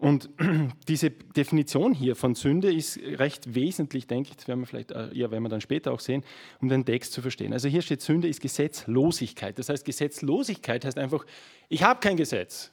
[0.00, 0.30] Und
[0.88, 5.12] diese Definition hier von Sünde ist recht wesentlich, denke ich, das werden wir vielleicht, äh,
[5.12, 6.24] ja, werden wir dann später auch sehen,
[6.62, 7.52] um den Text zu verstehen.
[7.52, 9.58] Also hier steht, Sünde ist Gesetzlosigkeit.
[9.58, 11.26] Das heißt, Gesetzlosigkeit heißt einfach,
[11.68, 12.72] ich habe kein Gesetz.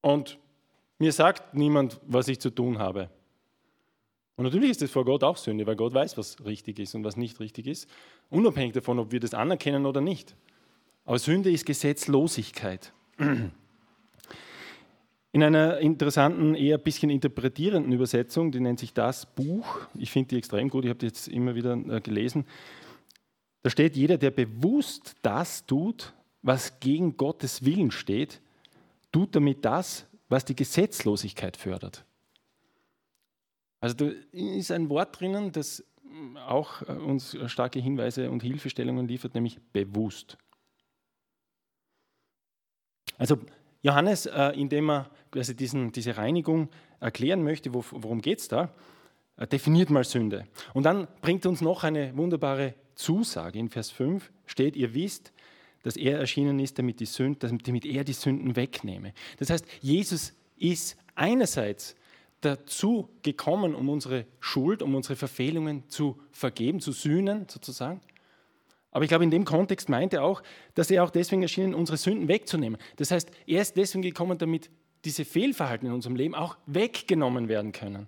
[0.00, 0.36] Und
[0.98, 3.08] mir sagt niemand, was ich zu tun habe.
[4.34, 7.04] Und natürlich ist das vor Gott auch Sünde, weil Gott weiß, was richtig ist und
[7.04, 7.88] was nicht richtig ist,
[8.30, 10.34] unabhängig davon, ob wir das anerkennen oder nicht.
[11.04, 12.92] Aber Sünde ist Gesetzlosigkeit.
[15.32, 20.30] In einer interessanten, eher ein bisschen interpretierenden Übersetzung, die nennt sich das Buch, ich finde
[20.30, 22.46] die extrem gut, ich habe die jetzt immer wieder äh, gelesen,
[23.62, 28.40] da steht, jeder, der bewusst das tut, was gegen Gottes Willen steht,
[29.12, 32.04] tut damit das, was die Gesetzlosigkeit fördert.
[33.80, 35.84] Also da ist ein Wort drinnen, das
[36.46, 40.38] auch äh, uns starke Hinweise und Hilfestellungen liefert, nämlich bewusst.
[43.18, 43.38] Also
[43.82, 46.68] Johannes, äh, indem er quasi diesen, diese Reinigung
[47.00, 48.72] erklären möchte, worum geht es da,
[49.36, 50.46] äh, definiert mal Sünde.
[50.74, 53.58] Und dann bringt uns noch eine wunderbare Zusage.
[53.58, 55.32] In Vers 5 steht, ihr wisst,
[55.82, 59.14] dass er erschienen ist, damit, die Sünden, damit er die Sünden wegnehme.
[59.38, 61.94] Das heißt, Jesus ist einerseits
[62.40, 68.00] dazu gekommen, um unsere Schuld, um unsere Verfehlungen zu vergeben, zu sühnen sozusagen.
[68.90, 70.42] Aber ich glaube, in dem Kontext meint er auch,
[70.74, 72.80] dass er auch deswegen erschienen, unsere Sünden wegzunehmen.
[72.96, 74.70] Das heißt, er ist deswegen gekommen, damit
[75.04, 78.06] diese Fehlverhalten in unserem Leben auch weggenommen werden können.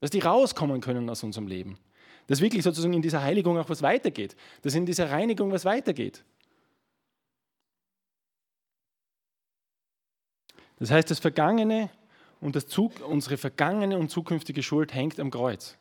[0.00, 1.78] Dass die rauskommen können aus unserem Leben.
[2.26, 4.36] Dass wirklich sozusagen in dieser Heiligung auch was weitergeht.
[4.62, 6.24] Dass in dieser Reinigung was weitergeht.
[10.76, 11.88] Das heißt, das Vergangene
[12.40, 15.78] und das Zug, unsere vergangene und zukünftige Schuld hängt am Kreuz.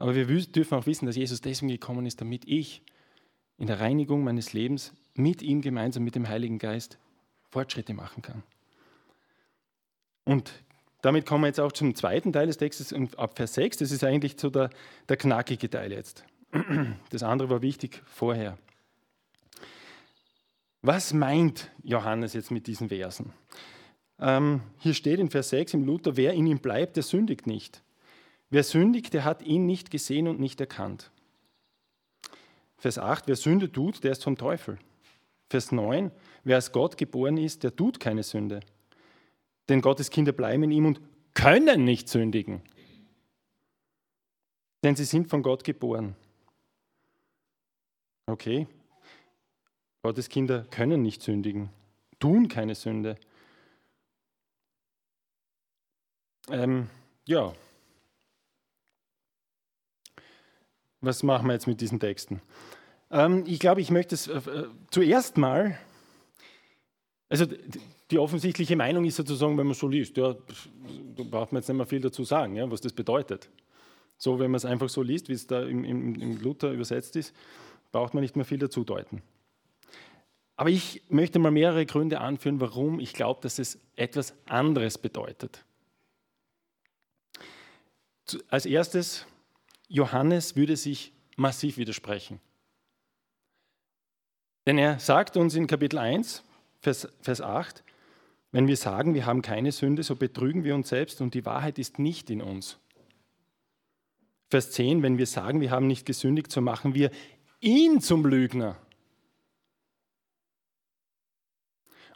[0.00, 2.82] Aber wir dürfen auch wissen, dass Jesus deswegen gekommen ist, damit ich
[3.58, 6.98] in der Reinigung meines Lebens mit ihm gemeinsam mit dem Heiligen Geist
[7.50, 8.42] Fortschritte machen kann.
[10.24, 10.52] Und
[11.02, 13.76] damit kommen wir jetzt auch zum zweiten Teil des Textes ab Vers 6.
[13.76, 14.70] Das ist eigentlich so der,
[15.08, 16.24] der knackige Teil jetzt.
[17.10, 18.56] Das andere war wichtig vorher.
[20.80, 23.34] Was meint Johannes jetzt mit diesen Versen?
[24.18, 27.82] Ähm, hier steht in Vers 6 im Luther, wer in ihm bleibt, der sündigt nicht.
[28.50, 31.10] Wer sündigt, der hat ihn nicht gesehen und nicht erkannt.
[32.78, 34.78] Vers 8, wer Sünde tut, der ist vom Teufel.
[35.48, 36.10] Vers 9,
[36.44, 38.60] wer als Gott geboren ist, der tut keine Sünde.
[39.68, 41.00] Denn Gottes Kinder bleiben in ihm und
[41.34, 42.62] können nicht sündigen.
[44.82, 46.16] Denn sie sind von Gott geboren.
[48.26, 48.66] Okay,
[50.02, 51.68] Gottes Kinder können nicht sündigen,
[52.18, 53.16] tun keine Sünde.
[56.48, 56.88] Ähm,
[57.26, 57.52] ja.
[61.00, 62.42] Was machen wir jetzt mit diesen Texten?
[63.10, 65.78] Ähm, ich glaube, ich möchte es äh, äh zuerst mal,
[67.28, 67.46] also
[68.10, 71.76] die offensichtliche Meinung ist sozusagen, wenn man so liest, ja, da braucht man jetzt nicht
[71.76, 73.48] mehr viel dazu sagen, ja, was das bedeutet.
[74.16, 77.16] So, wenn man es einfach so liest, wie es da im, im, im Luther übersetzt
[77.16, 77.34] ist,
[77.92, 79.22] braucht man nicht mehr viel dazu deuten.
[80.56, 85.64] Aber ich möchte mal mehrere Gründe anführen, warum ich glaube, dass es etwas anderes bedeutet.
[88.48, 89.26] Als erstes,
[89.90, 92.40] Johannes würde sich massiv widersprechen.
[94.66, 96.44] Denn er sagt uns in Kapitel 1,
[96.80, 97.82] Vers, Vers 8,
[98.52, 101.78] wenn wir sagen, wir haben keine Sünde, so betrügen wir uns selbst und die Wahrheit
[101.78, 102.78] ist nicht in uns.
[104.48, 107.10] Vers 10, wenn wir sagen, wir haben nicht gesündigt, so machen wir
[107.60, 108.76] ihn zum Lügner.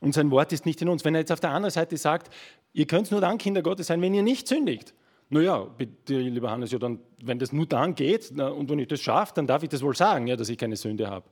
[0.00, 1.04] Und sein Wort ist nicht in uns.
[1.04, 2.32] Wenn er jetzt auf der anderen Seite sagt,
[2.72, 4.94] ihr könnt nur dann Kinder Gottes sein, wenn ihr nicht sündigt,
[5.30, 8.88] naja, bitte, lieber Hannes, ja dann, wenn das nur dann geht na, und wenn ich
[8.88, 11.28] das schaffe, dann darf ich das wohl sagen, ja, dass ich keine Sünde habe.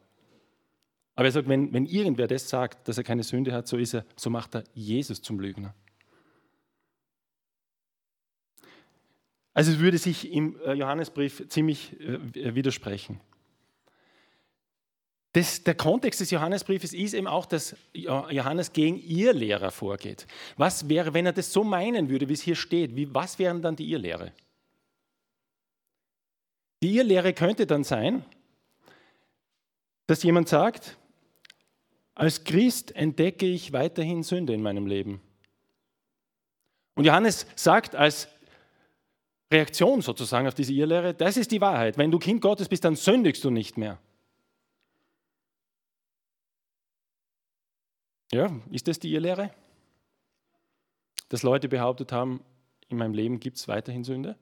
[1.14, 3.94] Aber er sagt, wenn, wenn irgendwer das sagt, dass er keine Sünde hat, so ist
[3.94, 5.74] er, so macht er Jesus zum Lügner.
[9.55, 13.20] Also es würde sich im äh, Johannesbrief ziemlich äh, widersprechen.
[15.33, 20.27] Das, der Kontext des Johannesbriefes ist eben auch, dass Johannes gegen ihr Lehrer vorgeht.
[20.59, 22.95] Was wäre, wenn er das so meinen würde, wie es hier steht?
[22.97, 24.33] Wie, was wären dann die Irrlehre?
[26.83, 28.25] Die Irrlehre könnte dann sein,
[30.07, 30.99] dass jemand sagt,
[32.14, 35.23] als Christ entdecke ich weiterhin Sünde in meinem Leben.
[36.95, 38.29] Und Johannes sagt als
[39.51, 41.97] Reaktion sozusagen auf diese Irrlehre, das ist die Wahrheit.
[41.97, 43.99] Wenn du Kind Gottes bist, dann sündigst du nicht mehr.
[48.33, 49.51] Ja, ist das die Irrlehre?
[51.29, 52.42] Dass Leute behauptet haben,
[52.88, 54.37] in meinem Leben gibt es weiterhin Sünde?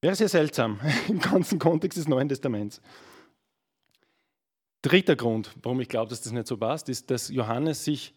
[0.00, 2.80] Wäre sehr seltsam im ganzen Kontext des Neuen Testaments.
[4.82, 8.14] Dritter Grund, warum ich glaube, dass das nicht so passt, ist, dass Johannes sich,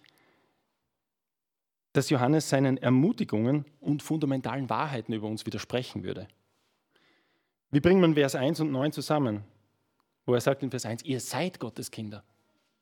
[1.94, 6.28] dass Johannes seinen Ermutigungen und fundamentalen Wahrheiten über uns widersprechen würde.
[7.72, 9.44] Wie bringt man Vers 1 und 9 zusammen?
[10.26, 12.24] Wo er sagt in Vers 1, ihr seid Gottes Kinder.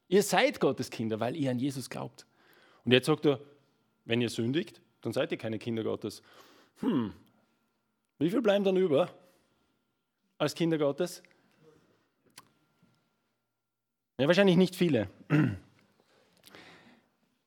[0.08, 2.26] Ihr seid Gottes Kinder, weil ihr an Jesus glaubt.
[2.84, 3.40] Und jetzt sagt er,
[4.06, 6.22] wenn ihr sündigt, dann seid ihr keine Kinder Gottes.
[6.80, 7.14] Hm,
[8.20, 9.10] wie viel bleiben dann über
[10.38, 11.24] als Kinder Gottes?
[14.18, 15.10] Ja, wahrscheinlich nicht viele.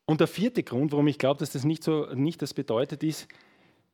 [0.04, 3.28] Und der vierte Grund, warum ich glaube, dass das nicht so nicht das bedeutet ist,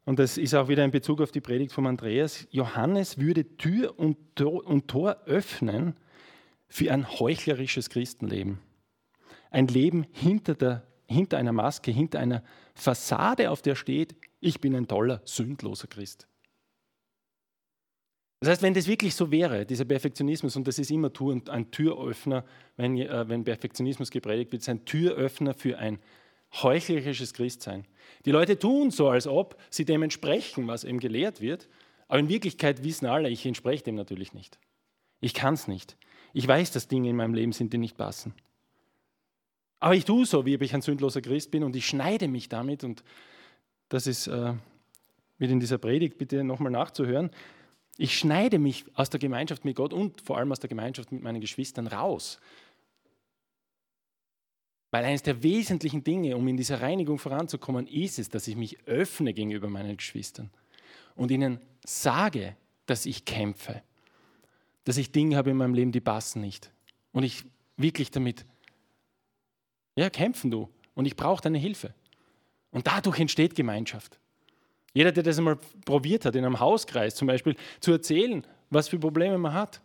[0.04, 3.98] und das ist auch wieder in Bezug auf die Predigt von Andreas, Johannes würde Tür
[3.98, 5.96] und Tor, und Tor öffnen
[6.68, 8.58] für ein heuchlerisches Christenleben.
[9.50, 12.42] Ein Leben hinter, der, hinter einer Maske, hinter einer
[12.74, 16.26] Fassade, auf der steht, ich bin ein toller, sündloser Christ.
[18.40, 21.10] Das heißt, wenn das wirklich so wäre, dieser Perfektionismus, und das ist immer
[21.48, 22.44] ein Türöffner,
[22.76, 25.98] wenn, äh, wenn Perfektionismus gepredigt wird, ist ein Türöffner für ein
[26.62, 27.86] heuchlerisches Christsein.
[28.26, 31.68] Die Leute tun so, als ob sie dem entsprechen, was eben gelehrt wird,
[32.06, 34.58] aber in Wirklichkeit wissen alle, ich entspreche dem natürlich nicht.
[35.20, 35.96] Ich kann es nicht.
[36.34, 38.34] Ich weiß, dass Dinge in meinem Leben sind, die nicht passen.
[39.78, 42.48] Aber ich tue so, wie ob ich ein sündloser Christ bin und ich schneide mich
[42.48, 43.04] damit und
[43.88, 44.52] das ist äh,
[45.38, 47.30] mit in dieser Predigt bitte nochmal nachzuhören.
[47.96, 51.22] Ich schneide mich aus der Gemeinschaft mit Gott und vor allem aus der Gemeinschaft mit
[51.22, 52.40] meinen Geschwistern raus.
[54.90, 58.78] Weil eines der wesentlichen Dinge, um in dieser Reinigung voranzukommen, ist es, dass ich mich
[58.86, 60.50] öffne gegenüber meinen Geschwistern
[61.14, 63.82] und ihnen sage, dass ich kämpfe,
[64.84, 66.70] dass ich Dinge habe in meinem Leben, die passen nicht.
[67.12, 67.44] Und ich
[67.76, 68.44] wirklich damit,
[69.96, 70.68] ja, kämpfen du.
[70.94, 71.94] Und ich brauche deine Hilfe.
[72.70, 74.18] Und dadurch entsteht Gemeinschaft.
[74.92, 78.98] Jeder, der das einmal probiert hat, in einem Hauskreis zum Beispiel, zu erzählen, was für
[78.98, 79.80] Probleme man hat,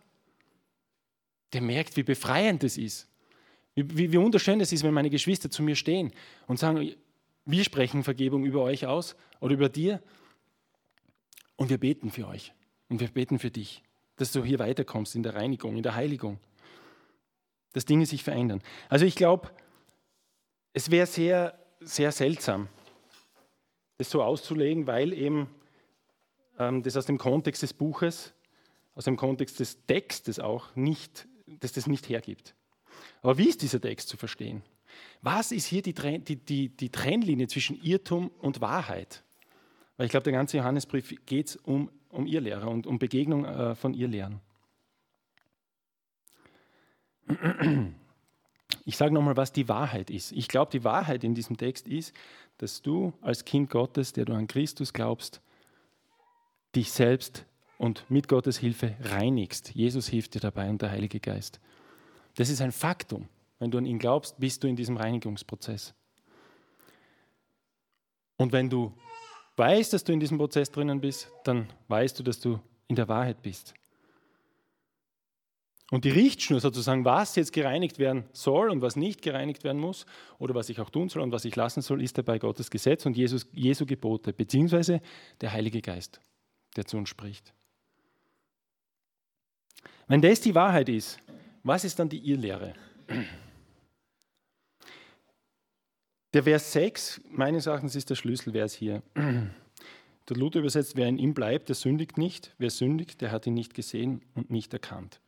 [1.52, 3.08] der merkt, wie befreiend es ist.
[3.74, 6.12] Wie, wie, wie wunderschön es ist, wenn meine Geschwister zu mir stehen
[6.46, 6.94] und sagen,
[7.44, 10.00] wir sprechen Vergebung über euch aus oder über dir
[11.56, 12.52] und wir beten für euch
[12.88, 13.82] und wir beten für dich,
[14.20, 16.38] dass du hier weiterkommst in der Reinigung, in der Heiligung,
[17.72, 18.60] dass Dinge sich verändern.
[18.90, 19.50] Also ich glaube,
[20.74, 22.68] es wäre sehr, sehr seltsam,
[23.96, 25.48] das so auszulegen, weil eben
[26.58, 28.34] ähm, das aus dem Kontext des Buches,
[28.94, 32.54] aus dem Kontext des Textes auch nicht, dass das nicht hergibt.
[33.22, 34.62] Aber wie ist dieser Text zu verstehen?
[35.22, 39.24] Was ist hier die, die, die, die Trennlinie zwischen Irrtum und Wahrheit?
[39.96, 43.94] Weil ich glaube, der ganze Johannesbrief geht um, um Irrlehrer und um Begegnung äh, von
[43.94, 44.40] Irrlehren.
[48.84, 50.32] Ich sage nochmal, was die Wahrheit ist.
[50.32, 52.14] Ich glaube, die Wahrheit in diesem Text ist,
[52.58, 55.40] dass du als Kind Gottes, der du an Christus glaubst,
[56.74, 57.46] dich selbst
[57.78, 59.74] und mit Gottes Hilfe reinigst.
[59.74, 61.60] Jesus hilft dir dabei und der Heilige Geist.
[62.36, 63.28] Das ist ein Faktum.
[63.58, 65.94] Wenn du an ihn glaubst, bist du in diesem Reinigungsprozess.
[68.36, 68.92] Und wenn du
[69.60, 73.06] weißt, dass du in diesem Prozess drinnen bist, dann weißt du, dass du in der
[73.08, 73.74] Wahrheit bist.
[75.90, 80.06] Und die Richtschnur sozusagen, was jetzt gereinigt werden soll und was nicht gereinigt werden muss
[80.38, 83.06] oder was ich auch tun soll und was ich lassen soll, ist dabei Gottes Gesetz
[83.06, 85.00] und Jesus, Jesu Gebote, beziehungsweise
[85.40, 86.20] der Heilige Geist,
[86.76, 87.52] der zu uns spricht.
[90.06, 91.18] Wenn das die Wahrheit ist,
[91.64, 92.72] was ist dann die Irrlehre?
[96.32, 99.02] Der Vers 6, meines Erachtens, ist der Schlüsselvers hier.
[99.16, 102.54] Der Luther übersetzt, wer in ihm bleibt, der sündigt nicht.
[102.58, 105.20] Wer sündigt, der hat ihn nicht gesehen und nicht erkannt.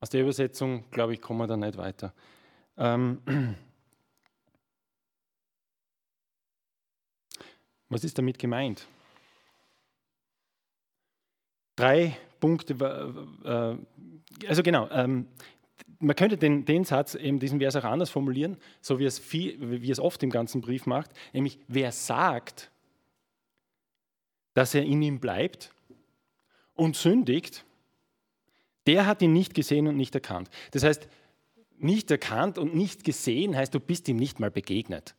[0.00, 2.14] Aus der Übersetzung, glaube ich, kommen wir da nicht weiter.
[2.78, 3.20] Ähm,
[7.90, 8.86] was ist damit gemeint?
[11.76, 12.72] Drei Punkte.
[13.44, 15.26] Äh, also genau, ähm,
[15.98, 19.82] man könnte den, den Satz, eben diesen Vers auch anders formulieren, so wie es, viel,
[19.82, 22.70] wie es oft im ganzen Brief macht, nämlich wer sagt,
[24.54, 25.72] dass er in ihm bleibt
[26.74, 27.64] und sündigt,
[28.86, 30.50] der hat ihn nicht gesehen und nicht erkannt.
[30.72, 31.08] Das heißt,
[31.78, 35.14] nicht erkannt und nicht gesehen heißt, du bist ihm nicht mal begegnet.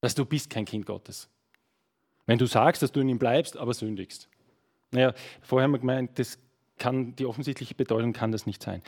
[0.00, 1.28] Dass du bist kein Kind Gottes.
[2.26, 4.28] Wenn du sagst, dass du in ihm bleibst, aber sündigst.
[4.90, 6.38] Naja, vorher haben wir gemeint, das
[6.78, 8.82] kann, die offensichtliche Bedeutung kann das nicht sein.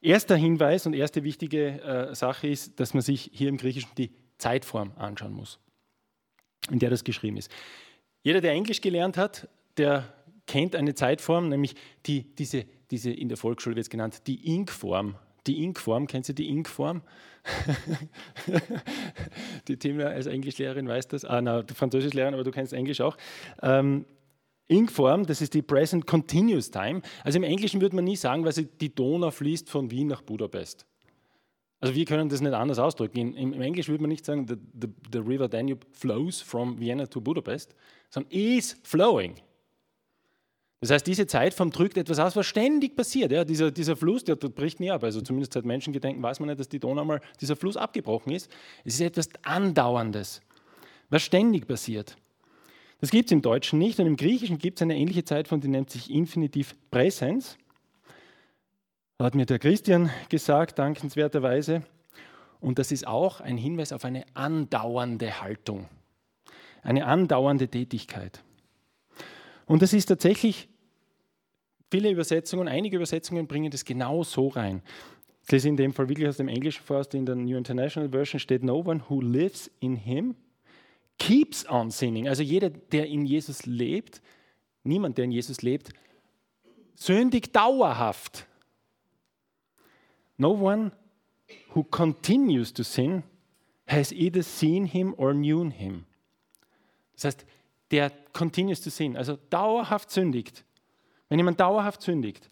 [0.00, 4.10] Erster Hinweis und erste wichtige äh, Sache ist, dass man sich hier im Griechischen die
[4.38, 5.58] Zeitform anschauen muss,
[6.70, 7.50] in der das geschrieben ist.
[8.22, 10.12] Jeder, der Englisch gelernt hat, der
[10.46, 11.74] kennt eine Zeitform, nämlich
[12.06, 15.16] die, diese, diese in der Volksschule wird es genannt, die Ink-Form.
[15.46, 17.02] Die Ink-Form, kennst du die Ink-Form?
[19.68, 21.24] die Tim als Englischlehrerin weiß das.
[21.24, 23.16] Ah, na, du Französischlehrerin, aber du kennst Englisch auch.
[23.62, 24.04] Ähm,
[24.68, 27.02] Ink-Form, das ist die Present Continuous Time.
[27.24, 30.86] Also im Englischen würde man nie sagen, weil die Donau fließt von Wien nach Budapest.
[31.80, 33.34] Also wir können das nicht anders ausdrücken.
[33.34, 37.06] Im, im Englisch würde man nicht sagen, the, the, the river Danube flows from Vienna
[37.06, 37.74] to Budapest,
[38.10, 39.36] sondern is flowing.
[40.80, 43.32] Das heißt, diese Zeitform drückt etwas aus, was ständig passiert.
[43.32, 45.02] Ja, dieser, dieser Fluss, der, der bricht nie ab.
[45.02, 48.50] Also zumindest seit Menschengedenken weiß man nicht, dass die Donau mal dieser Fluss abgebrochen ist.
[48.84, 50.40] Es ist etwas Andauerndes,
[51.10, 52.16] was ständig passiert.
[53.00, 55.68] Das gibt es im Deutschen nicht und im Griechischen gibt es eine ähnliche Zeitform, die
[55.68, 57.56] nennt sich Infinitiv Präsens.
[59.20, 61.82] Hat mir der Christian gesagt, dankenswerterweise.
[62.60, 65.88] Und das ist auch ein Hinweis auf eine andauernde Haltung,
[66.82, 68.42] eine andauernde Tätigkeit.
[69.66, 70.68] Und das ist tatsächlich,
[71.90, 74.82] viele Übersetzungen, einige Übersetzungen bringen das genau so rein.
[75.44, 78.40] Ich lese in dem Fall wirklich aus dem Englischen vor, in der New International Version
[78.40, 80.34] steht, No one who lives in him
[81.18, 82.28] keeps on sinning.
[82.28, 84.22] Also jeder, der in Jesus lebt,
[84.84, 85.90] niemand, der in Jesus lebt,
[86.94, 88.46] sündigt dauerhaft.
[90.36, 90.92] No one
[91.74, 93.22] who continues to sin
[93.86, 96.04] has either seen him or known him.
[97.14, 97.46] Das heißt,
[97.90, 100.64] der continues to sin, also dauerhaft sündigt.
[101.28, 102.48] Wenn jemand dauerhaft sündigt.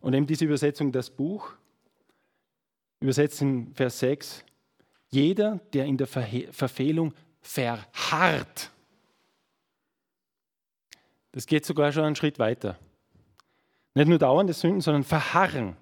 [0.00, 1.52] Und eben diese Übersetzung, das Buch,
[3.00, 4.44] übersetzt in Vers 6,
[5.10, 8.70] jeder, der in der Verfehlung verharrt.
[11.32, 12.78] Das geht sogar schon einen Schritt weiter.
[13.94, 15.76] Nicht nur dauernde Sünden, sondern verharren.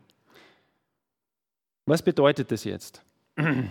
[1.86, 3.02] Was bedeutet das jetzt?
[3.36, 3.68] Könnte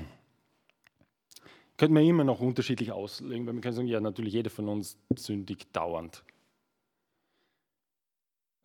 [1.93, 5.75] man immer noch unterschiedlich auslegen, weil man kann sagen, ja, natürlich jeder von uns sündigt
[5.75, 6.23] dauernd.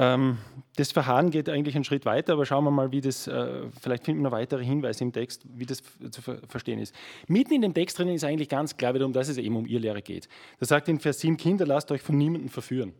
[0.00, 0.38] Ähm,
[0.76, 4.06] das Verharren geht eigentlich einen Schritt weiter, aber schauen wir mal, wie das, äh, vielleicht
[4.06, 6.94] finden wir noch weitere Hinweise im Text, wie das zu verstehen ist.
[7.28, 9.78] Mitten in dem Text drinnen ist eigentlich ganz klar wiederum, dass es eben um ihr
[9.78, 10.26] Lehre geht.
[10.58, 12.94] Da sagt in Vers 7, Kinder, lasst euch von niemandem verführen.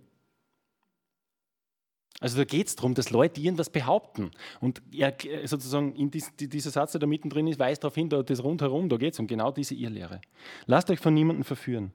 [2.21, 4.31] Also da geht es darum, dass Leute irgendwas behaupten.
[4.61, 8.23] Und er, sozusagen in dies, dieser Satz, der da mittendrin ist, weist darauf hin, da,
[8.23, 10.21] das rundherum, da geht es um genau diese Irrlehre.
[10.67, 11.93] Lasst euch von niemandem verführen.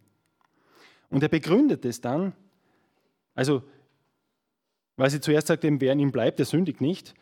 [1.10, 2.34] Und er begründet es dann,
[3.36, 3.62] also,
[4.98, 7.14] weil sie zuerst sagt, eben, wer in ihm bleibt, der sündigt nicht.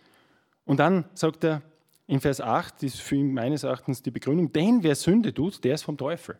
[0.65, 1.61] Und dann sagt er
[2.07, 5.75] in Vers 8, ist für ihn meines Erachtens die Begründung, denn wer Sünde tut, der
[5.75, 6.37] ist vom Teufel.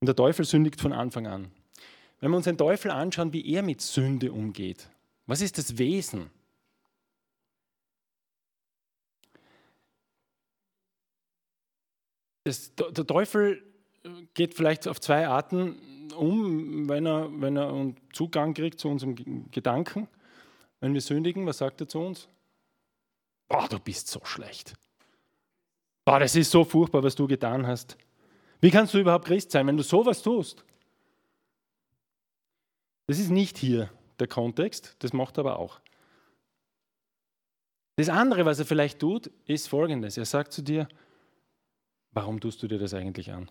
[0.00, 1.50] Und der Teufel sündigt von Anfang an.
[2.20, 4.88] Wenn wir uns den Teufel anschauen, wie er mit Sünde umgeht,
[5.26, 6.30] was ist das Wesen?
[12.44, 13.62] Das, der Teufel
[14.34, 15.80] geht vielleicht auf zwei Arten
[16.16, 20.08] um, wenn er, wenn er Zugang kriegt zu unserem Gedanken.
[20.80, 22.28] Wenn wir sündigen, was sagt er zu uns?
[23.48, 24.74] Boah, du bist so schlecht.
[26.04, 27.96] Boah, das ist so furchtbar, was du getan hast.
[28.60, 30.64] Wie kannst du überhaupt Christ sein, wenn du sowas tust?
[33.06, 35.80] Das ist nicht hier der Kontext, das macht er aber auch.
[37.96, 40.16] Das andere, was er vielleicht tut, ist folgendes.
[40.16, 40.88] Er sagt zu dir,
[42.12, 43.50] warum tust du dir das eigentlich an?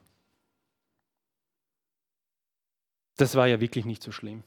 [3.18, 4.44] Das war ja wirklich nicht so schlimm.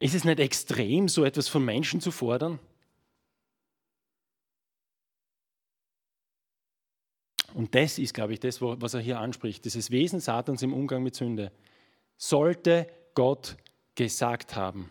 [0.00, 2.58] Ist es nicht extrem, so etwas von Menschen zu fordern?
[7.52, 11.02] Und das ist, glaube ich, das, was er hier anspricht, dieses Wesen Satans im Umgang
[11.02, 11.52] mit Sünde
[12.16, 13.56] sollte Gott
[13.94, 14.90] gesagt haben.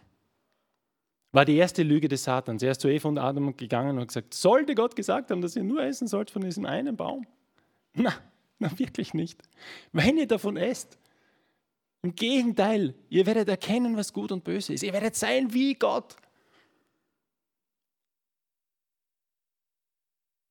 [1.31, 2.61] War die erste Lüge des Satans.
[2.61, 5.55] Er ist zu Eva und Adam gegangen und hat gesagt, sollte Gott gesagt haben, dass
[5.55, 7.25] ihr nur essen sollt von diesem einen Baum?
[7.93, 8.13] Na,
[8.59, 9.41] na wirklich nicht.
[9.91, 10.98] Wenn ihr davon esst,
[12.01, 14.83] im Gegenteil, ihr werdet erkennen, was gut und böse ist.
[14.83, 16.15] Ihr werdet sein wie Gott.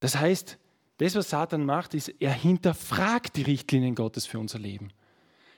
[0.00, 0.58] Das heißt,
[0.98, 4.92] das, was Satan macht, ist, er hinterfragt die Richtlinien Gottes für unser Leben.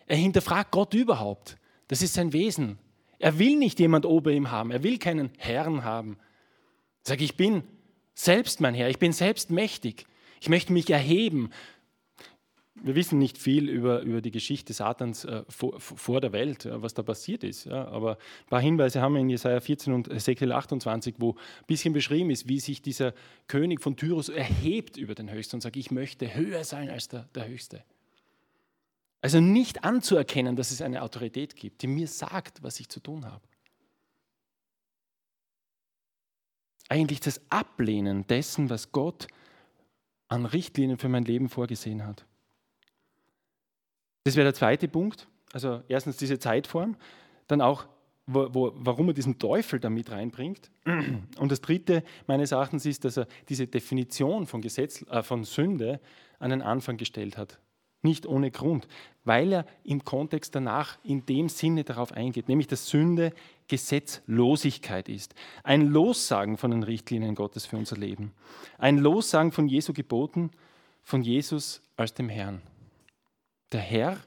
[0.06, 1.56] Er hinterfragt Gott überhaupt.
[1.88, 2.78] Das ist sein Wesen.
[3.18, 4.70] Er will nicht jemand ober ihm haben.
[4.70, 6.18] Er will keinen Herrn haben.
[7.02, 7.64] Sagt, ich bin
[8.14, 8.90] selbst mein Herr.
[8.90, 10.06] Ich bin selbst mächtig.
[10.40, 11.50] Ich möchte mich erheben.
[12.74, 16.80] Wir wissen nicht viel über, über die Geschichte Satans äh, vor, vor, der Welt, äh,
[16.80, 17.64] was da passiert ist.
[17.64, 21.66] Ja, aber ein paar Hinweise haben wir in Jesaja 14 und Ezekiel 28, wo ein
[21.66, 23.12] bisschen beschrieben ist, wie sich dieser
[23.48, 27.28] König von Tyrus erhebt über den Höchsten und sagt, ich möchte höher sein als der,
[27.34, 27.84] der Höchste.
[29.20, 33.26] Also nicht anzuerkennen, dass es eine Autorität gibt, die mir sagt, was ich zu tun
[33.26, 33.46] habe.
[36.88, 39.26] Eigentlich das Ablehnen dessen, was Gott
[40.28, 42.24] an Richtlinien für mein Leben vorgesehen hat.
[44.24, 45.26] Das wäre der zweite Punkt.
[45.52, 46.96] Also erstens diese Zeitform,
[47.48, 47.86] dann auch,
[48.26, 50.70] wo, wo, warum er diesen Teufel damit reinbringt.
[51.38, 56.00] Und das dritte meines Erachtens ist, dass er diese Definition von, Gesetz, äh, von Sünde
[56.38, 57.58] an den Anfang gestellt hat.
[58.02, 58.88] Nicht ohne Grund,
[59.24, 63.32] weil er im Kontext danach in dem Sinne darauf eingeht, nämlich dass Sünde
[63.68, 65.34] Gesetzlosigkeit ist.
[65.64, 68.32] Ein Lossagen von den Richtlinien Gottes für unser Leben.
[68.78, 70.50] Ein Lossagen von Jesu Geboten,
[71.02, 72.62] von Jesus als dem Herrn.
[73.72, 74.18] Der Herr,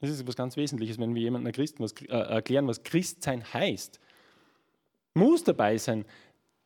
[0.00, 4.00] das ist etwas ganz Wesentliches, wenn wir jemandem Christen was, äh, erklären, was Christsein heißt,
[5.14, 6.04] muss dabei sein,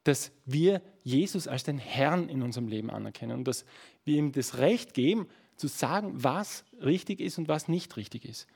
[0.05, 3.65] dass wir Jesus als den Herrn in unserem Leben anerkennen und dass
[4.05, 8.49] wir ihm das Recht geben, zu sagen, was richtig ist und was nicht richtig ist.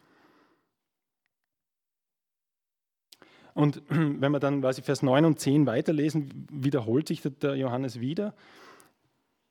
[3.54, 8.34] Und wenn wir dann quasi Vers 9 und 10 weiterlesen, wiederholt sich der Johannes wieder.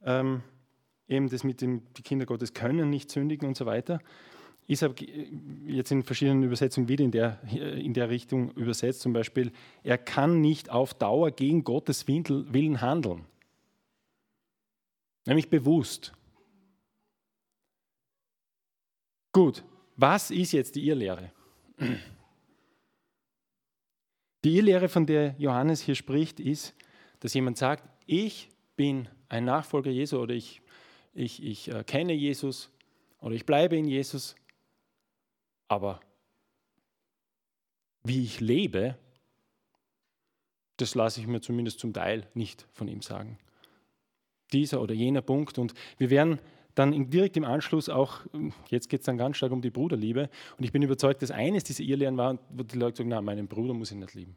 [0.04, 0.44] Ähm,
[1.08, 4.00] eben das mit dem, die Kinder Gottes können nicht sündigen und so weiter.
[4.68, 4.96] Ist aber
[5.68, 9.52] jetzt in verschiedenen Übersetzungen wieder in der, in der Richtung übersetzt, zum Beispiel,
[9.84, 13.26] er kann nicht auf Dauer gegen Gottes Willen handeln.
[15.28, 16.14] Nämlich bewusst.
[19.32, 19.64] Gut,
[19.98, 21.32] was ist jetzt die Irrlehre?
[24.44, 26.74] Die Irrlehre, von der Johannes hier spricht, ist,
[27.20, 30.62] dass jemand sagt, ich bin ein Nachfolger Jesu oder ich,
[31.16, 32.70] ich, ich äh, kenne Jesus
[33.20, 34.36] oder ich bleibe in Jesus,
[35.68, 36.00] aber
[38.04, 38.98] wie ich lebe,
[40.78, 43.40] das lasse ich mir zumindest zum Teil nicht von ihm sagen.
[44.52, 45.58] Dieser oder jener Punkt.
[45.58, 46.40] Und wir werden
[46.76, 48.20] dann direkt im Anschluss auch,
[48.68, 50.30] jetzt geht es dann ganz stark um die Bruderliebe.
[50.58, 53.48] Und ich bin überzeugt, dass eines dieser Irrlehren war, wo die Leute sagen, na, meinen
[53.48, 54.36] Bruder muss ich nicht lieben.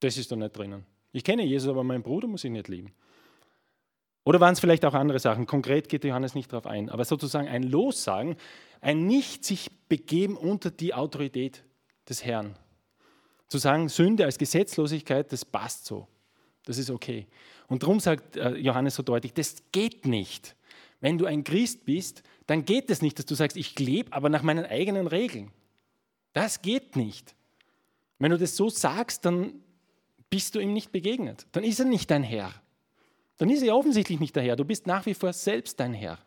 [0.00, 0.84] Das ist doch nicht drinnen.
[1.12, 2.92] Ich kenne Jesus, aber meinen Bruder muss ich nicht lieben.
[4.24, 5.46] Oder waren es vielleicht auch andere Sachen?
[5.46, 6.88] Konkret geht Johannes nicht darauf ein.
[6.88, 8.36] Aber sozusagen ein Lossagen,
[8.80, 11.62] ein Nicht sich begeben unter die Autorität
[12.08, 12.56] des Herrn.
[13.48, 16.08] Zu sagen, Sünde als Gesetzlosigkeit, das passt so.
[16.64, 17.26] Das ist okay.
[17.66, 20.56] Und darum sagt äh, Johannes so deutlich, das geht nicht.
[21.00, 24.30] Wenn du ein Christ bist, dann geht es nicht, dass du sagst, ich lebe aber
[24.30, 25.50] nach meinen eigenen Regeln.
[26.32, 27.34] Das geht nicht.
[28.18, 29.52] Wenn du das so sagst, dann
[30.30, 31.46] bist du ihm nicht begegnet.
[31.52, 32.52] Dann ist er nicht dein Herr.
[33.38, 34.56] Dann ist er offensichtlich nicht der Herr.
[34.56, 36.18] Du bist nach wie vor selbst dein Herr.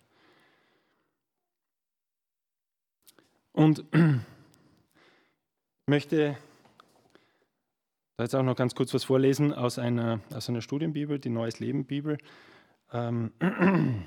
[3.53, 3.99] Und ich
[5.87, 6.37] möchte
[8.17, 11.59] da jetzt auch noch ganz kurz was vorlesen aus einer, aus einer Studienbibel, die Neues
[11.59, 12.17] Leben Bibel.
[12.91, 13.31] Ähm,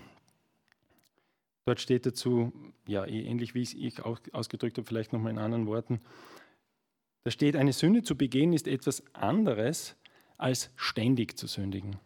[1.65, 2.53] dort steht dazu,
[2.87, 6.01] ja, eh ähnlich wie ich auch ausgedrückt habe, vielleicht nochmal in anderen Worten.
[7.25, 9.97] Da steht, eine Sünde zu begehen ist etwas anderes
[10.39, 11.97] als ständig zu sündigen.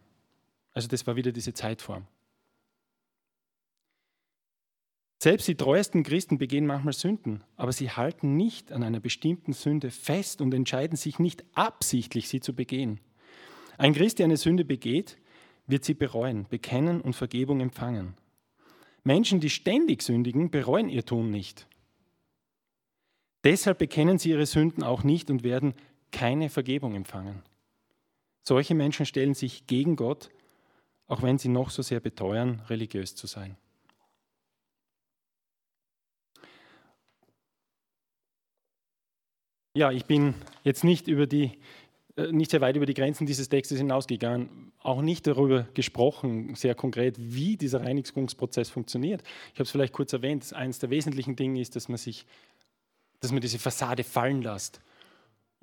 [0.74, 2.06] Also das war wieder diese Zeitform.
[5.22, 9.90] Selbst die treuesten Christen begehen manchmal Sünden, aber sie halten nicht an einer bestimmten Sünde
[9.90, 13.00] fest und entscheiden sich nicht absichtlich, sie zu begehen.
[13.78, 15.16] Ein Christ, der eine Sünde begeht,
[15.66, 18.14] wird sie bereuen, bekennen und Vergebung empfangen.
[19.02, 21.66] Menschen, die ständig sündigen, bereuen ihr Tun nicht.
[23.44, 25.74] Deshalb bekennen sie ihre Sünden auch nicht und werden
[26.10, 27.42] keine Vergebung empfangen.
[28.42, 30.28] Solche Menschen stellen sich gegen Gott
[31.06, 33.56] auch wenn sie noch so sehr beteuern, religiös zu sein.
[39.76, 41.58] Ja, ich bin jetzt nicht, über die,
[42.16, 46.76] äh, nicht sehr weit über die Grenzen dieses Textes hinausgegangen, auch nicht darüber gesprochen, sehr
[46.76, 49.22] konkret, wie dieser Reinigungsprozess funktioniert.
[49.48, 52.24] Ich habe es vielleicht kurz erwähnt, eines der wesentlichen Dinge ist, dass man sich,
[53.18, 54.80] dass man diese Fassade fallen lässt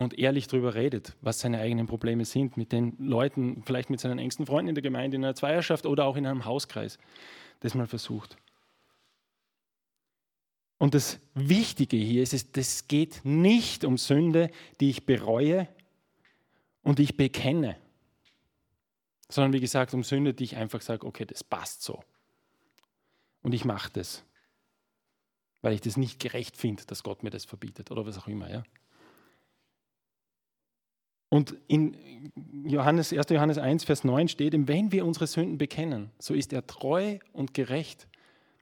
[0.02, 4.18] und ehrlich darüber redet, was seine eigenen Probleme sind, mit den Leuten, vielleicht mit seinen
[4.18, 6.98] engsten Freunden in der Gemeinde, in einer Zweierschaft oder auch in einem Hauskreis,
[7.60, 8.36] das mal versucht.
[10.80, 14.50] Und das Wichtige hier ist, es geht nicht um Sünde,
[14.80, 15.68] die ich bereue
[16.82, 17.78] und die ich bekenne,
[19.30, 22.04] sondern wie gesagt um Sünde, die ich einfach sage, okay, das passt so.
[23.44, 24.24] Und ich mache das,
[25.62, 28.50] weil ich das nicht gerecht finde, dass Gott mir das verbietet oder was auch immer.
[28.50, 28.64] Ja?
[31.32, 31.96] Und in
[32.66, 33.30] Johannes, 1.
[33.30, 37.54] Johannes 1, Vers 9 steht, wenn wir unsere Sünden bekennen, so ist er treu und
[37.54, 38.10] gerecht,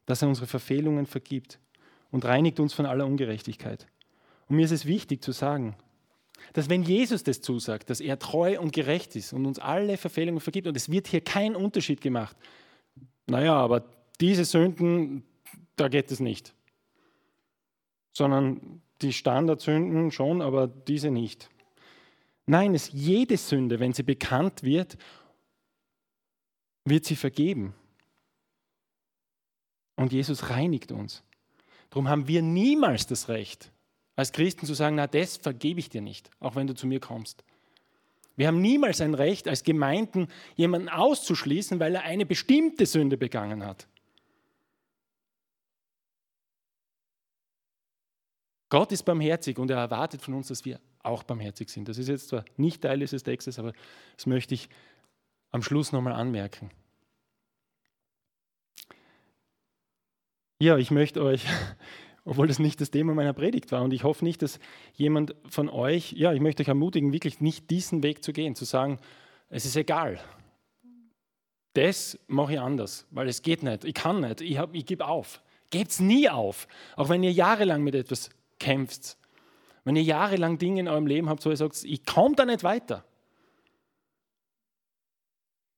[0.06, 1.60] dass er unsere Verfehlungen vergibt
[2.12, 3.88] und reinigt uns von aller Ungerechtigkeit.
[4.48, 5.78] Und mir ist es wichtig zu sagen,
[6.54, 10.40] dass wenn Jesus das zusagt, dass er treu und gerecht ist und uns alle Verfehlungen
[10.40, 12.38] vergibt, und es wird hier kein Unterschied gemacht,
[13.26, 13.84] naja, aber
[14.22, 15.24] diese Sünden,
[15.76, 16.54] da geht es nicht.
[18.12, 21.50] Sondern die Standardsünden schon, aber diese nicht.
[22.50, 24.98] Nein, es jede Sünde, wenn sie bekannt wird,
[26.84, 27.76] wird sie vergeben.
[29.96, 31.22] Und Jesus reinigt uns.
[31.92, 33.72] Darum haben wir niemals das Recht,
[34.16, 37.00] als Christen zu sagen, na, das vergebe ich dir nicht, auch wenn du zu mir
[37.00, 37.44] kommst.
[38.36, 43.64] Wir haben niemals ein Recht, als Gemeinden jemanden auszuschließen, weil er eine bestimmte Sünde begangen
[43.64, 43.88] hat.
[48.70, 51.88] Gott ist barmherzig und er erwartet von uns, dass wir auch barmherzig sind.
[51.88, 53.74] Das ist jetzt zwar nicht Teil dieses Textes, aber
[54.16, 54.70] das möchte ich
[55.52, 56.70] am Schluss nochmal anmerken.
[60.62, 61.46] Ja, ich möchte euch,
[62.26, 64.60] obwohl das nicht das Thema meiner Predigt war, und ich hoffe nicht, dass
[64.94, 68.66] jemand von euch, ja, ich möchte euch ermutigen, wirklich nicht diesen Weg zu gehen, zu
[68.66, 69.00] sagen,
[69.48, 70.20] es ist egal.
[71.74, 75.42] Das mache ich anders, weil es geht nicht, ich kann nicht, ich, ich gebe auf.
[75.72, 79.18] Gebt es nie auf, auch wenn ihr jahrelang mit etwas kämpft.
[79.90, 82.64] Wenn ihr jahrelang Dinge in eurem Leben habt, wo ihr sagt, ich komme da nicht
[82.64, 83.04] weiter.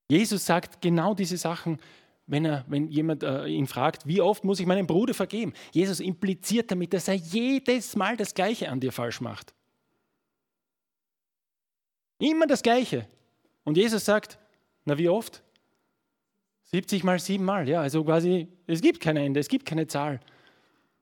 [0.10, 1.80] Jesus sagt genau diese Sachen,
[2.28, 5.54] wenn, er, wenn jemand äh, ihn fragt, wie oft muss ich meinem Bruder vergeben?
[5.72, 9.54] Jesus impliziert damit, dass er jedes Mal das Gleiche an dir falsch macht.
[12.20, 13.08] Immer das Gleiche.
[13.64, 14.40] Und Jesus sagt,
[14.84, 15.42] na wie oft?
[16.66, 20.20] 70 mal 7 mal, ja, also quasi, es gibt kein Ende, es gibt keine Zahl.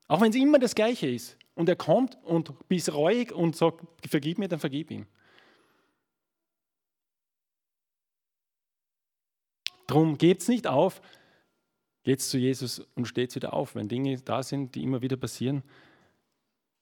[0.07, 1.38] Auch wenn es immer das Gleiche ist.
[1.59, 5.07] Und er kommt und bist reuig und sagt, vergib mir, dann vergib ihm.
[9.85, 11.01] Drum gebt nicht auf,
[12.03, 15.63] geht zu Jesus und steht wieder auf, wenn Dinge da sind, die immer wieder passieren.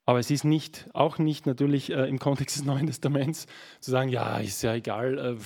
[0.05, 3.47] Aber es ist nicht, auch nicht natürlich äh, im Kontext des Neuen Testaments
[3.79, 5.43] zu sagen, ja, ist ja egal, äh,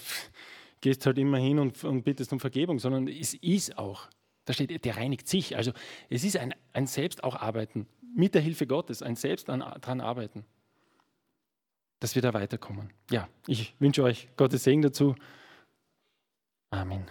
[0.82, 4.10] gehst halt immer hin und, und bittest um Vergebung, sondern es ist auch,
[4.44, 5.56] da steht, der reinigt sich.
[5.56, 5.72] Also
[6.10, 10.46] es ist ein, ein Selbst auch arbeiten, mit der Hilfe Gottes, ein Selbst daran arbeiten,
[12.00, 12.92] dass wir da weiterkommen.
[13.10, 15.16] Ja, ich wünsche euch Gottes Segen dazu.
[16.72, 17.06] Amen.